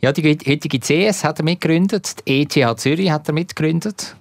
[0.00, 4.16] Ja, die heutige CS hat er mitgegründet, die ETH Zürich hat er mitgegründet.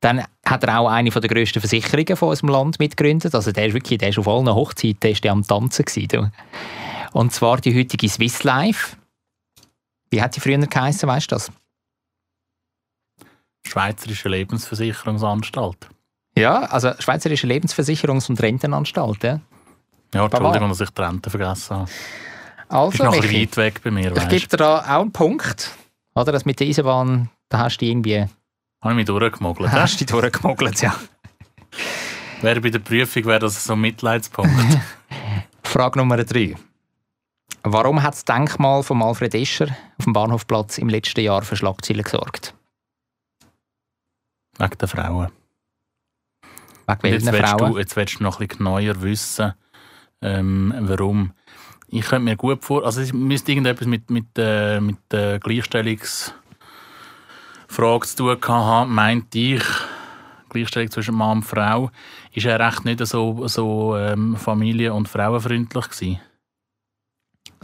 [0.00, 3.34] Dann hat er auch eine der grössten Versicherungen von unserem Land mitgegründet.
[3.34, 6.32] Also der ist wirklich, der ist auf allen Hochzeiten der ist der am Tanzen gewesen.
[7.12, 8.96] Und zwar die heutige Swiss Life.
[10.10, 11.52] Wie hat die früher geheißen, weißt du das?
[13.70, 15.88] Schweizerische Lebensversicherungsanstalt.
[16.36, 19.22] Ja, also Schweizerische Lebensversicherungs- und Rentenanstalt.
[19.22, 19.40] Ja.
[20.14, 20.24] Ja.
[20.24, 21.90] Entschuldigung, dass ich die Rente vergessen habe.
[21.90, 21.96] Ist
[22.68, 25.70] Also, noch ein bisschen weit weg bei mir, ich gebe dir da auch einen Punkt.
[26.14, 28.20] Oder das mit der Eisenbahn, da hast du irgendwie
[28.80, 29.70] Habe ich mich durchgemogelt.
[29.72, 30.94] hast du dich durchgemogelt, ja.
[32.40, 34.52] Wäre bei der Prüfung wäre das so ein Mitleidspunkt.
[35.62, 36.56] Frage Nummer drei.
[37.62, 42.02] Warum hat das Denkmal von Alfred Escher auf dem Bahnhofplatz im letzten Jahr für Schlagzeilen
[42.02, 42.54] gesorgt?
[44.60, 45.28] Wegen der Frauen.
[46.86, 47.72] Wegen Jetzt welchen willst, Frauen?
[47.72, 49.54] du, jetzt willst du noch ein bisschen genauer wissen,
[50.20, 51.32] ähm, warum.
[51.88, 56.34] Ich könnte mir gut vor, also es müsste irgendetwas mit, mit, äh, mit der Gleichstellungsfrage
[58.02, 59.64] zu tun haben, meinte ich.
[60.50, 61.90] Gleichstellung zwischen Mann und Frau.
[62.32, 66.20] Ist er recht nicht so, so ähm, familie- und frauenfreundlich gewesen.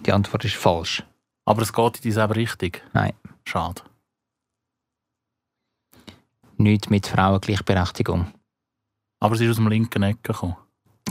[0.04, 1.02] Die Antwort ist falsch.
[1.44, 2.72] Aber es geht in dieselbe Richtung.
[2.92, 3.12] Nein.
[3.44, 3.82] Schade.
[6.57, 8.33] Nicht mit Frauengleichberechtigung.
[9.21, 10.57] Aber es ist aus dem linken Eck gekommen.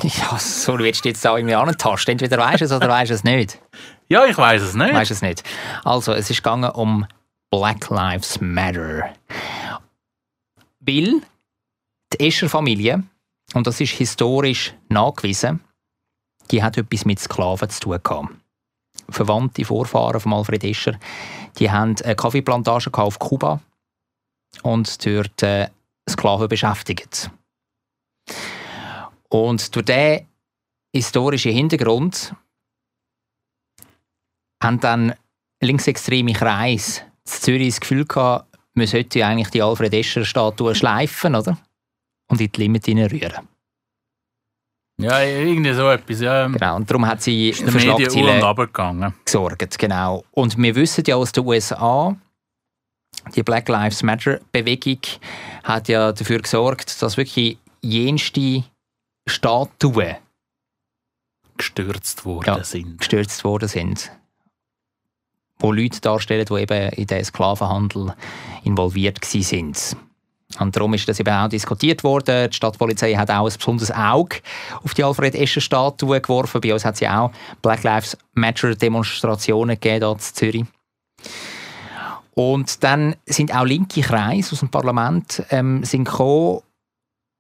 [0.04, 2.14] Ja, so willst du jetzt da irgendwie antasten.
[2.14, 3.62] Entweder weisst du es oder weisst du es nicht.
[4.08, 4.94] Ja, ich weiß es nicht.
[4.94, 5.44] Weisst du es nicht.
[5.84, 7.06] Also, es ist gegangen um
[7.50, 9.14] Black Lives Matter.
[10.80, 11.22] Weil
[12.14, 13.04] die Escher-Familie,
[13.54, 15.62] und das ist historisch nachgewiesen,
[16.52, 18.30] die hat etwas mit Sklaven zu tun gehabt.
[19.10, 21.00] Verwandte Vorfahren von Alfred Escher,
[21.58, 23.62] die haben eine Kaffeeplantage auf Kuba
[24.64, 25.70] und dort äh,
[26.10, 27.30] Sklaven beschäftigt.
[29.30, 30.28] Und durch diesen
[30.94, 32.34] historischen Hintergrund
[34.64, 35.16] haben dann
[35.62, 41.58] linksextreme Kreise in Zürich das Gefühl gehabt, man sollte eigentlich die Alfred Escher-Statue schleifen, oder?
[42.30, 43.48] Und in die Limit rühren.
[44.98, 46.22] Ja, irgendwie so etwas.
[46.22, 46.48] Ja.
[46.48, 49.78] Genau, und darum hat sie für Schlagzeilen gesorgt.
[49.78, 50.24] Genau.
[50.32, 52.16] Und wir wissen ja aus den USA,
[53.34, 55.00] die Black Lives Matter-Bewegung
[55.64, 58.64] hat ja dafür gesorgt, dass wirklich jenste
[59.28, 60.16] Statuen
[61.58, 62.64] Gestürzt worden Ja.
[62.64, 62.98] sind.
[63.00, 64.12] gestürzt worden sind.
[65.58, 68.14] Wo Leute darstellen, die eben in den Sklavenhandel
[68.66, 69.96] involviert sind.
[70.60, 72.50] Und darum ist das eben auch diskutiert worden.
[72.50, 74.38] Die Stadtpolizei hat auch ein besonderes Auge
[74.84, 76.62] auf die Alfred Escher-Statue geworfen.
[76.62, 80.66] Bei uns hat ja auch Black Lives Matter-Demonstrationen gegeben, hier in Zürich.
[82.38, 86.62] Und dann sind auch linke Kreise aus dem Parlament ähm, sind gekommen,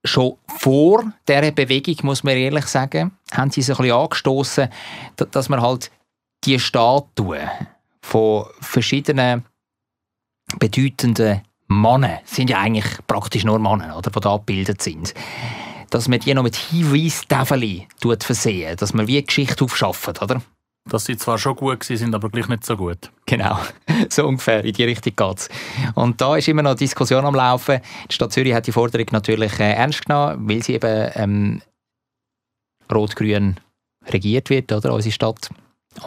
[0.05, 4.69] schon vor dieser Bewegung, muss man ehrlich sagen, haben sie sich ein bisschen angestoßen,
[5.15, 5.91] da- dass man halt
[6.43, 7.49] die Statuen
[8.01, 9.45] von verschiedenen
[10.59, 15.15] bedeutenden Männern, sind ja eigentlich praktisch nur Männer, oder, die da abgebildet sind,
[15.89, 17.87] dass man die noch mit Hinweistafeln
[18.19, 20.41] versehen, dass man wie Geschichte aufschafft, oder?
[20.87, 23.11] Dass sie zwar schon gut sind, aber gleich nicht so gut.
[23.25, 23.57] Genau,
[24.09, 25.49] so ungefähr, in die Richtung geht's.
[25.95, 27.79] Und da ist immer noch Diskussion am Laufen.
[28.09, 31.61] Die Stadt Zürich hat die Forderung natürlich äh, ernst genommen, weil sie eben ähm,
[32.91, 33.59] rot-grün
[34.07, 35.49] regiert wird, oder, unsere Stadt.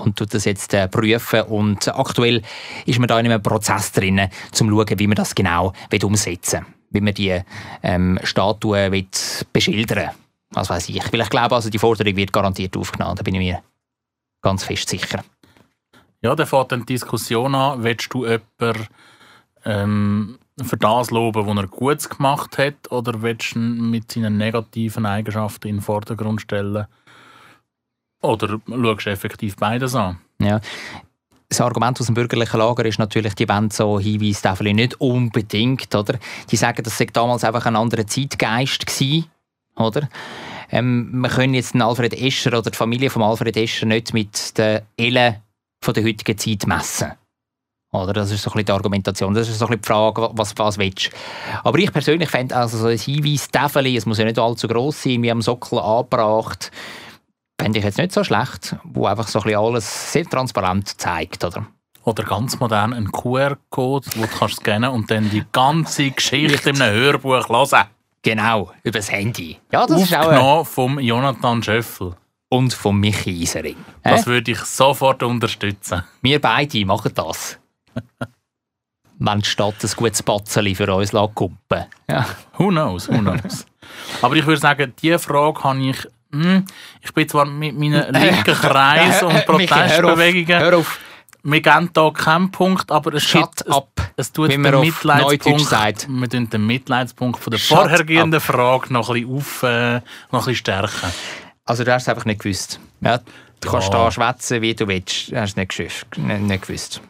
[0.00, 1.42] Und tut das jetzt äh, prüfen.
[1.42, 2.42] Und aktuell
[2.86, 6.04] ist man da in einem Prozess drin, um zu schauen, wie man das genau will
[6.04, 6.74] umsetzen will.
[6.90, 7.40] Wie man die
[7.82, 9.06] ähm, Statuen will
[9.52, 10.10] beschildern
[10.50, 11.12] Was weiß ich.
[11.12, 13.16] Weil ich glaube, also die Forderung wird garantiert aufgenommen.
[13.16, 13.62] Da bin ich mir
[14.42, 15.22] ganz fest sicher.
[16.20, 18.88] Ja, dann fängt dann die Diskussion an, willst du jemanden
[19.64, 24.36] ähm, für das loben, was er gut gemacht hat, oder willst du ihn mit seinen
[24.36, 26.86] negativen Eigenschaften in den Vordergrund stellen?
[28.20, 30.18] Oder schaust du effektiv beides an?
[30.40, 30.60] Ja.
[31.48, 36.18] Das Argument aus dem bürgerlichen Lager ist natürlich, die wollen so Hinweistafeln nicht unbedingt, oder?
[36.50, 39.30] Die sagen, das sei damals einfach ein anderer Zeitgeist gewesen,
[39.76, 40.08] oder?
[40.70, 44.56] Ähm, wir können jetzt den Alfred Escher oder die Familie von Alfred Escher nicht mit
[44.58, 45.36] den Ellen
[45.82, 47.12] von der heutigen Zeit messen.
[47.92, 48.12] Oder?
[48.12, 49.34] Das ist so ein bisschen die Argumentation.
[49.34, 51.10] Das ist so ein bisschen die Frage, was, was willst du.
[51.64, 55.22] Aber ich persönlich fände also so ein Hinweistafeln, es muss ja nicht allzu gross sein,
[55.22, 56.70] wie am Sockel angebracht,
[57.60, 61.44] fände ich jetzt nicht so schlecht, wo einfach so ein bisschen alles sehr transparent zeigt,
[61.44, 61.66] oder?
[62.04, 66.80] Oder ganz modern ein QR-Code, den du kannst scannen und dann die ganze Geschichte in
[66.80, 67.88] einem Hörbuch hören.
[68.28, 69.56] Genau, über das Handy.
[69.72, 70.58] Ja, das ist auch...
[70.60, 72.14] Ein vom Jonathan Schöffel.
[72.50, 73.76] und von Michi Isering.
[74.04, 74.10] Hä?
[74.10, 76.02] Das würde ich sofort unterstützen.
[76.20, 77.58] Wir beide machen das.
[79.18, 82.26] Wenn die Stadt ein gutes Batzeli für uns kumpen ja.
[82.58, 83.64] Who knows, who knows.
[84.20, 86.06] Aber ich würde sagen, diese Frage habe ich...
[86.30, 86.66] Hm,
[87.00, 90.60] ich bin zwar mit meinen linken Kreisen und Michi, hör auf, Protestbewegungen...
[90.60, 91.00] Hör auf,
[91.50, 94.12] Wir geben hier keinen Punkt, aber es, shut gibt, es, up.
[94.16, 99.08] es tut wie den Mitleidspunkt, wir tun den Mitleidspunkt von der Shut vorhergehenden Frage noch
[99.08, 101.10] ein bisschen, auf, äh, noch ein bisschen stärken.
[101.64, 102.78] Also du hast es einfach nicht gewusst.
[103.00, 103.20] Ja,
[103.60, 103.94] du kannst Ja.
[103.94, 105.32] da schwätzen, wie du willst.
[105.32, 105.78] Du hast es nicht,
[106.18, 107.00] nicht, nicht gewusst.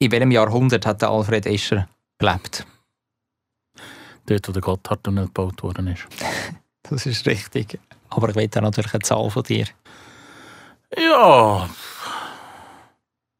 [0.00, 2.66] In welchem Jahrhundert hat der Alfred Escher gelebt?
[4.26, 6.06] Dort, wo der Gotthardtunnel gebaut worden ist.
[6.90, 7.78] Das ist richtig.
[8.08, 9.66] Aber ich will da natürlich eine Zahl von dir.
[10.96, 11.68] Ja...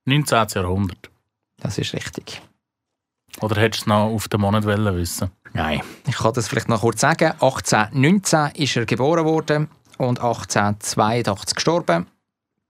[0.09, 0.47] 19.
[0.55, 1.11] Jahrhundert.
[1.59, 2.41] Das ist richtig.
[3.41, 6.69] Oder hättest du es noch auf den Monat wollen wissen Nein, ich kann das vielleicht
[6.69, 7.33] noch kurz sagen.
[7.33, 12.07] 1819 ist er geboren worden und 1882 gestorben.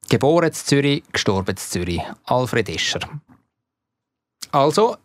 [0.08, 2.00] Geboren in Zürich, gestorben in Zürich.
[2.24, 3.00] Alfred Escher.
[4.52, 4.96] Also,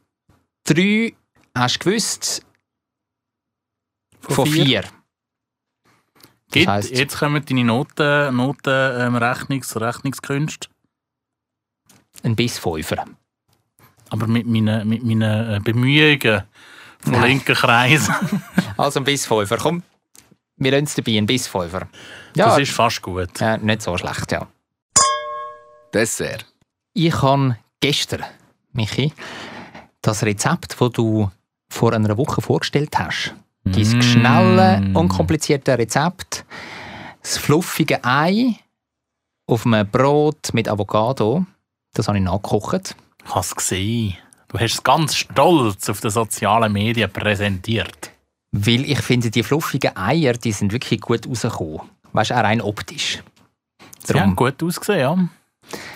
[0.65, 1.13] drei
[1.55, 2.45] hast du gewusst
[4.21, 4.65] Von von vier?
[4.65, 4.83] vier.
[6.51, 10.69] Gibt, heisst- jetzt kommen deine Noten, Noten ähm, Rechnungs, Rechnungskünste.
[12.23, 13.05] Ein Bissfäufer.
[14.09, 16.43] Aber mit meinen, mit meinen äh, Bemühungen
[16.99, 17.23] von Nein.
[17.23, 18.15] linken Kreisen.
[18.77, 19.57] Also ein Bissfäufer.
[19.57, 19.83] Komm,
[20.57, 21.87] wir lassen es dabei, ein Bissfäufer.
[22.35, 23.39] Ja, Das ist fast gut.
[23.39, 24.47] ja, nicht so schlecht, ja.
[25.93, 26.45] Dessert.
[26.93, 28.23] Ich habe gestern,
[28.71, 29.13] Michi,
[30.01, 31.29] das Rezept, das du
[31.69, 34.01] vor einer Woche vorgestellt hast, dein Mm.
[34.01, 36.45] schnelle, unkomplizierte Rezept,
[37.21, 38.55] das fluffige Ei
[39.45, 41.45] auf einem Brot mit Avocado,
[41.93, 42.95] das habe ich nachgekocht.
[43.25, 44.17] Ich habe es gesehen.
[44.49, 48.11] Du hast es ganz stolz auf den sozialen Medien präsentiert.
[48.51, 51.81] Weil ich finde, die fluffigen Eier, die sind wirklich gut rausgekommen.
[52.11, 53.23] Weißt du, auch rein optisch.
[54.03, 55.29] Sie haben gut ausgesehen, ja.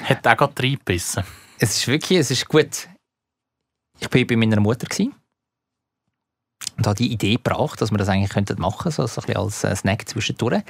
[0.06, 1.24] Hat auch gerade reingebissen.
[1.60, 2.88] Es ist wirklich, es ist gut.
[4.00, 4.88] Ich war bei meiner Mutter.
[4.88, 5.14] Gewesen.
[6.78, 9.64] Und habe die Idee gebracht, dass wir das eigentlich könnten machen, so, ein bisschen als
[9.64, 10.62] äh, Snack zwischendurch.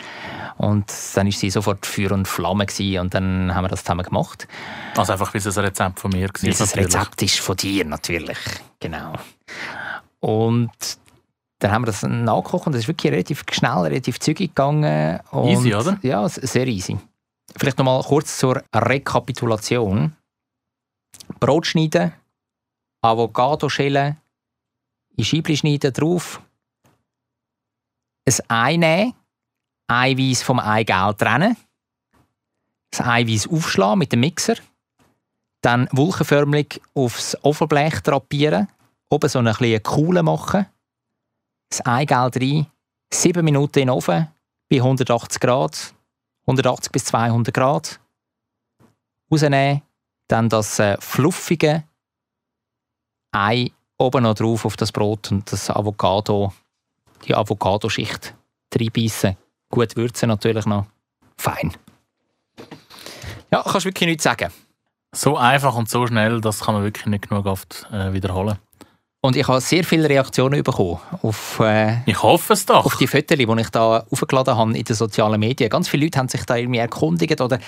[0.58, 4.06] Und dann ist sie sofort Feuer und Flamme gewesen, und dann haben wir das zusammen
[4.06, 4.48] gemacht.
[4.96, 6.50] Also einfach, wie es ein Rezept von mir Weil war.
[6.50, 8.38] es ein Rezept ist von dir natürlich,
[8.80, 9.14] genau.
[10.20, 10.72] Und
[11.60, 15.20] dann haben wir das nachgekocht und es ist wirklich relativ schnell, relativ zügig gegangen.
[15.32, 15.98] Und Easy, oder?
[16.04, 16.98] Ja, sehr easy.
[17.56, 20.16] Vielleicht noch mal kurz zur Rekapitulation.
[21.40, 22.14] Brot schneiden,
[23.02, 24.18] Avocado schälen,
[25.18, 26.42] in Scheibchen schneiden drauf,
[28.26, 29.14] ein Ei nehmen,
[29.88, 31.58] Eiweiß vom Eigelb trennen,
[32.92, 34.56] das Eiweiß aufschlagen mit dem Mixer,
[35.62, 38.68] dann wolkenförmig aufs Ofenblech drapieren,
[39.10, 40.68] oben so eine kleine Kuhle machen,
[41.70, 42.68] das Eigelb rein,
[43.12, 44.28] 7 Minuten in den Ofen
[44.70, 45.94] bei 180 Grad,
[46.42, 48.00] 180 bis 200 Grad,
[49.32, 49.82] rausnehmen,
[50.28, 51.84] dann das äh, fluffige
[53.32, 56.54] Ei oben noch drauf auf das Brot und das Avocado,
[57.26, 58.34] die Avocadoschicht
[58.74, 59.38] reinbeissen.
[59.70, 60.86] Gut würzen natürlich noch.
[61.38, 61.74] Fein.
[63.52, 64.52] Ja, kannst wirklich nichts sagen.
[65.14, 68.58] So einfach und so schnell, das kann man wirklich nicht genug oft äh, wiederholen.
[69.22, 72.86] Und ich habe sehr viele Reaktionen bekommen auf, äh, Ich hoffe es doch.
[72.86, 75.70] auf die Fotos, die ich da aufgeladen habe in den sozialen Medien.
[75.70, 77.60] Ganz viele Leute haben sich da irgendwie erkundigt oder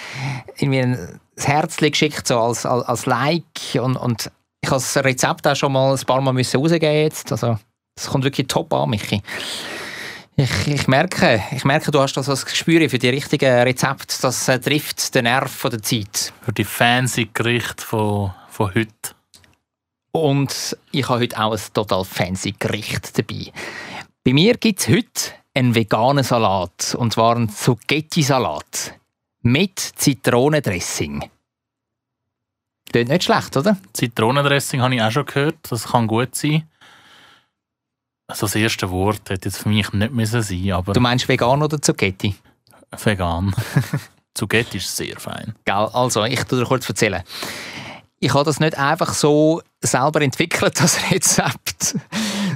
[0.58, 3.44] irgendwie ein Herzchen geschickt, so als, als, als Like.
[3.82, 4.32] Und, und
[4.70, 7.32] habe das Rezept auch schon mal ein paar Mal müssen rausgeben jetzt.
[7.32, 7.57] Also,
[7.95, 9.22] das kommt wirklich top an, Michi.
[10.36, 14.15] Ich, ich, merke, ich merke, du hast das als Gespür für die richtigen Rezepte.
[14.22, 16.32] Das äh, trifft den Nerv von der Zeit.
[16.41, 19.15] Für die fancy Gerichte von, von heute.
[20.11, 23.51] Und ich habe heute auch ein total fancy Gericht dabei.
[24.24, 26.95] Bei mir gibt es heute einen veganen Salat.
[26.97, 28.93] Und zwar einen Zucchetti-Salat.
[29.41, 31.30] Mit Zitronendressing.
[32.92, 33.78] Klingt nicht schlecht, oder?
[33.94, 35.58] Zitronendressing habe ich auch schon gehört.
[35.70, 36.68] Das kann gut sein.
[38.28, 41.62] Also das erste Wort hätte jetzt für mich nicht müssen sein, aber Du meinst vegan
[41.64, 42.36] oder Zucchetti?
[43.04, 43.56] vegan.
[44.36, 45.56] Zucchetti ist sehr fein.
[45.66, 45.76] Gell?
[45.94, 47.24] Also, ich tu dir kurz erzählen.
[48.20, 51.96] Ich habe das nicht einfach so selber entwickelt, das Rezept,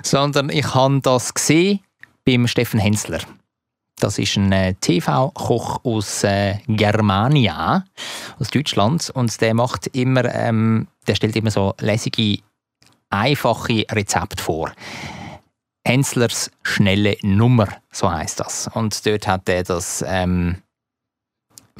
[0.04, 1.80] sondern ich habe das gesehen
[2.26, 3.20] beim Steffen Hensler.
[4.00, 7.86] Das ist ein äh, TV-Koch aus äh, Germania,
[8.40, 12.40] aus Deutschland, und der macht immer, ähm, der stellt immer so lässige,
[13.10, 14.72] einfache Rezepte vor.
[15.86, 18.70] Henslers schnelle Nummer, so heißt das.
[18.74, 20.62] Und dort hat er das ähm,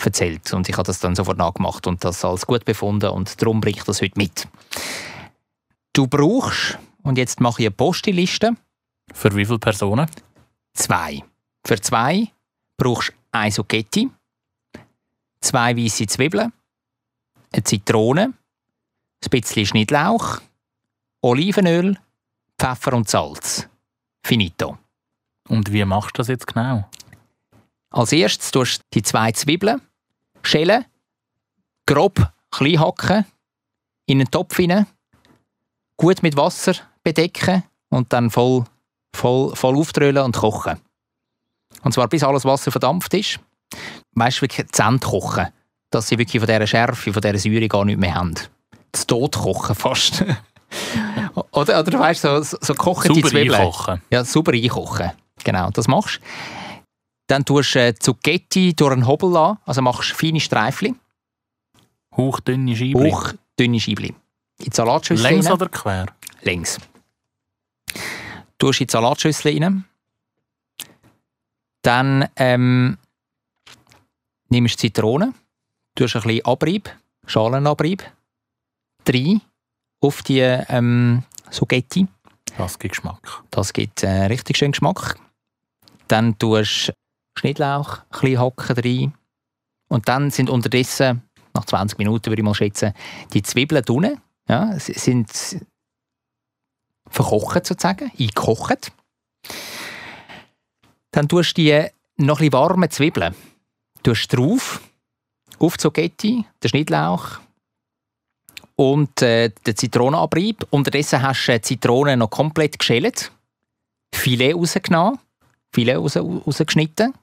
[0.04, 3.62] erzählt und ich habe das dann sofort nachgemacht und das als gut befunden und darum
[3.62, 4.48] bringe ich das heute mit.
[5.94, 8.54] Du brauchst, und jetzt mache ich eine Posteliste,
[9.14, 10.08] Für wie viele Personen?
[10.74, 11.24] zwei.
[11.66, 12.32] Für zwei
[12.78, 14.12] brauchst du ein Zucchetti,
[15.42, 16.52] zwei weiße Zwiebeln,
[17.52, 18.34] eine Zitrone,
[19.24, 20.42] ein bisschen Schnittlauch,
[21.22, 21.98] Olivenöl,
[22.60, 23.68] Pfeffer und Salz.
[24.26, 24.78] Finito.
[25.48, 26.90] Und wie machst du das jetzt genau?
[27.92, 29.82] Als erstes tust du die zwei Zwiebeln
[30.42, 30.86] schälen,
[31.86, 33.26] grob klein hacken,
[34.06, 34.88] in einen Topf hinein,
[35.98, 38.66] gut mit Wasser bedecken und dann voll,
[39.16, 40.82] voll, voll auftrölen und kochen.
[41.84, 43.40] Und zwar bis alles Wasser verdampft ist.
[44.14, 45.48] Weißt du, wirklich Zent kochen,
[45.90, 48.36] dass sie wirklich von dieser Schärfe, von dieser Säure gar nicht mehr haben.
[48.92, 50.24] Zu Tod kochen fast.
[51.52, 53.54] oder, oder weißt du, so, so kochen die Zwiebeln.
[53.54, 54.02] einkochen.
[54.12, 55.12] Ja, sauber einkochen.
[55.44, 56.28] Genau, das machst du.
[57.28, 61.00] Dann tust du äh, Zucchetti durch einen Hobel an, also machst feine Streifchen,
[62.16, 63.04] Hauchdünne Scheiben.
[63.04, 64.16] hoch dünne Scheibchen.
[64.60, 65.54] In die Salatschüssel Längs rein.
[65.54, 66.06] oder quer?
[66.42, 66.78] Längs.
[68.60, 69.86] Tust in die Salatschüssel rein.
[71.84, 72.98] Dann ähm,
[74.50, 75.34] nimmst du Zitrone,
[75.96, 76.90] tust ein bisschen Abrieb,
[77.28, 78.04] Schalenabrieb,
[79.08, 79.42] rein
[80.02, 82.08] auf die ähm, Spaghetti.
[82.58, 83.44] Das gibt Geschmack.
[83.52, 85.18] Das gibt äh, richtig schönen Geschmack.
[86.08, 86.94] Dann tust du
[87.38, 89.14] Schnittlauch, ein bisschen Hacken rein.
[89.90, 91.22] Und dann sind unterdessen,
[91.54, 92.94] nach 20 Minuten würde ich mal schätzen,
[93.34, 94.22] die Zwiebeln unten.
[94.48, 95.30] Ja, sind
[97.10, 98.92] verkocht sozusagen, eingekocht.
[101.14, 101.88] Dann tust du die
[102.18, 103.34] noch ein bisschen warmen Zwiebeln
[104.04, 104.82] tust drauf,
[105.60, 107.40] auf die den Schnittlauch
[108.76, 110.68] und äh, den Zitronenabrieb.
[110.70, 113.32] Unterdessen hast du die Zitrone noch komplett geschält,
[114.14, 115.20] Filet rausgenommen,
[115.72, 117.14] Filet raus, rausgeschnitten,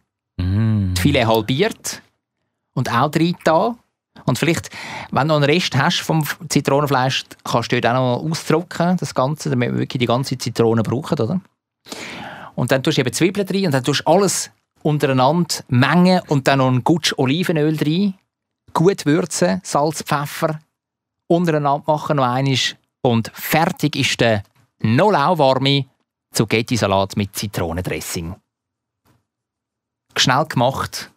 [0.41, 0.95] Mm.
[0.95, 2.01] die Filet halbiert
[2.75, 3.75] und auch drin da.
[4.25, 4.71] Und vielleicht,
[5.11, 9.15] wenn du noch einen Rest hast vom Zitronenfleisch, kannst du dort auch noch ausdrucken, das
[9.15, 11.41] Ganze, damit wir wirklich die ganze Zitrone brauchen, oder?
[12.61, 14.51] Und dann tust du eben Zwiebeln drin und dann tust du alles
[14.83, 18.13] untereinander mengen und dann noch ein Gutsch Olivenöl drin,
[18.75, 20.61] gut würzen, Salz, Pfeffer,
[21.27, 24.43] untereinander machen noch einiges und fertig ist der
[24.81, 25.87] noch lauwarme
[26.35, 28.37] Zucchetti-Salat mit Zitronendressing.
[30.15, 31.11] Schnell gemacht.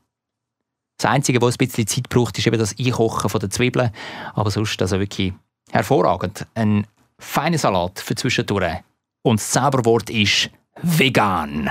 [0.97, 3.91] Das Einzige, was ein bisschen Zeit braucht, ist eben das Einkochen der Zwiebeln.
[4.33, 5.33] Aber sonst also wirklich
[5.71, 6.47] hervorragend.
[6.53, 6.87] Ein
[7.19, 8.81] feiner Salat für zwischendurch.
[9.23, 10.49] Und das Zauberwort ist
[10.81, 11.69] vegan.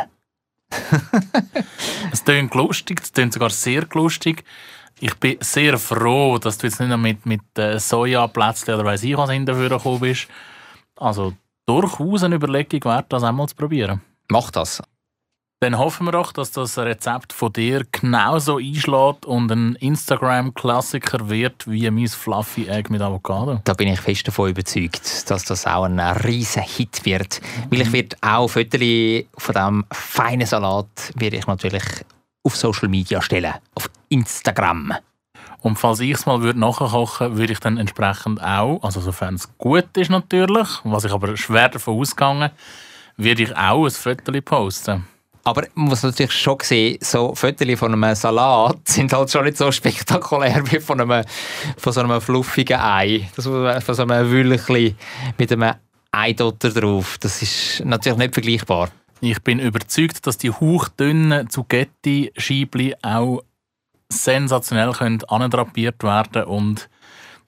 [2.13, 4.45] Es klingt lustig, es klingt sogar sehr lustig.
[5.01, 9.03] Ich bin sehr froh, dass du jetzt nicht noch mit, mit äh, Sojaplätzchen oder weiss
[9.03, 10.29] ich was hinterher gekommen bist.
[10.97, 11.33] Also
[11.67, 14.01] durchaus eine Überlegung wert, das einmal zu probieren.
[14.29, 14.83] Mach das.
[15.63, 21.71] Dann hoffen wir doch, dass das Rezept von dir genauso einschlägt und ein Instagram-Klassiker wird
[21.71, 23.61] wie mein Fluffy Egg mit Avocado.
[23.63, 27.41] Da bin ich fest davon überzeugt, dass das auch ein riesen Hit wird.
[27.71, 28.81] Weil ich werde auch Fotos
[29.39, 31.85] von diesem feinen Salat werde ich natürlich
[32.43, 33.55] auf Social Media stellen.
[33.77, 34.95] Auf Instagram.
[35.61, 39.49] Und falls ich es mal würde nachkochen würde, ich dann entsprechend auch, also sofern es
[39.59, 42.51] gut ist natürlich, was ich aber schwer davon ausgegangen,
[43.17, 45.12] würde ich auch ein Foto posten.
[45.45, 49.57] Aber man muss natürlich schon sehen, so Fotos von einem Salat sind halt schon nicht
[49.57, 51.25] so spektakulär wie von, einem,
[51.77, 53.29] von so einem fluffigen Ei.
[53.35, 54.95] Das, von so einem Wülchli
[55.39, 55.75] mit einem
[56.13, 57.19] Eidotter drauf.
[57.19, 58.91] Das ist natürlich nicht vergleichbar.
[59.21, 63.43] Ich bin überzeugt, dass die hauchdünnen Zucchetti-Scheibli auch
[64.09, 66.89] sensationell können werden und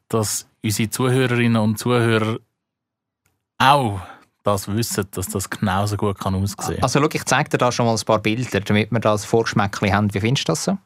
[0.09, 2.39] dass unsere Zuhörerinnen und Zuhörer
[3.59, 4.01] auch
[4.45, 6.83] das wissen, dass das genauso gut kann aussehen kann.
[6.83, 9.93] Also schau, ich zeige dir da schon mal ein paar Bilder, damit wir das Vorgeschmäckchen
[9.93, 10.15] haben.
[10.15, 10.79] Wie findest du das so?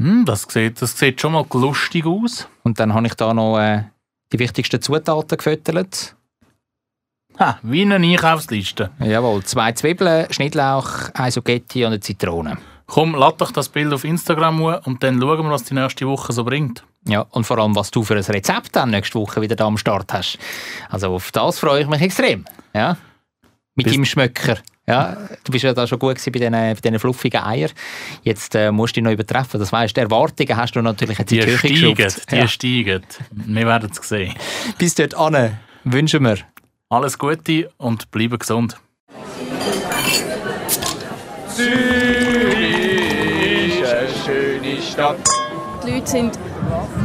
[0.00, 2.48] Hm, das, sieht, das sieht schon mal lustig aus.
[2.62, 3.84] Und dann habe ich da noch äh,
[4.32, 6.16] die wichtigsten Zutaten gefüttert.
[7.38, 8.90] Ha, wie eine Einkaufsliste.
[9.00, 12.58] Jawohl, zwei Zwiebeln, Schnittlauch, ein Zucchetti und eine Zitrone.
[12.86, 16.06] Komm, lad doch das Bild auf Instagram an und dann schauen wir, was die nächste
[16.06, 16.84] Woche so bringt.
[17.06, 19.76] Ja, und vor allem, was du für ein Rezept dann nächste Woche wieder da am
[19.76, 20.38] Start hast.
[20.88, 22.44] Also auf das freue ich mich extrem.
[22.74, 22.96] Ja?
[23.74, 24.56] Mit Bis- deinem Schmöcker.
[24.86, 27.70] Ja, du bist ja da schon gut bei diesen, bei diesen fluffigen Eiern.
[28.22, 29.58] Jetzt äh, musst du dich noch übertreffen.
[29.58, 32.46] Das weißt, die Erwartungen hast du natürlich jetzt Die in die Höhe steigen, die Ja.
[32.48, 33.02] steigen.
[33.30, 34.34] Wir werden es sehen.
[34.76, 36.36] Bis dort an wünschen wir
[36.90, 38.76] Alles Gute und bleibe gesund.
[42.44, 45.16] Zürich ist eine schöne Stadt.
[45.86, 46.38] Die Leute sind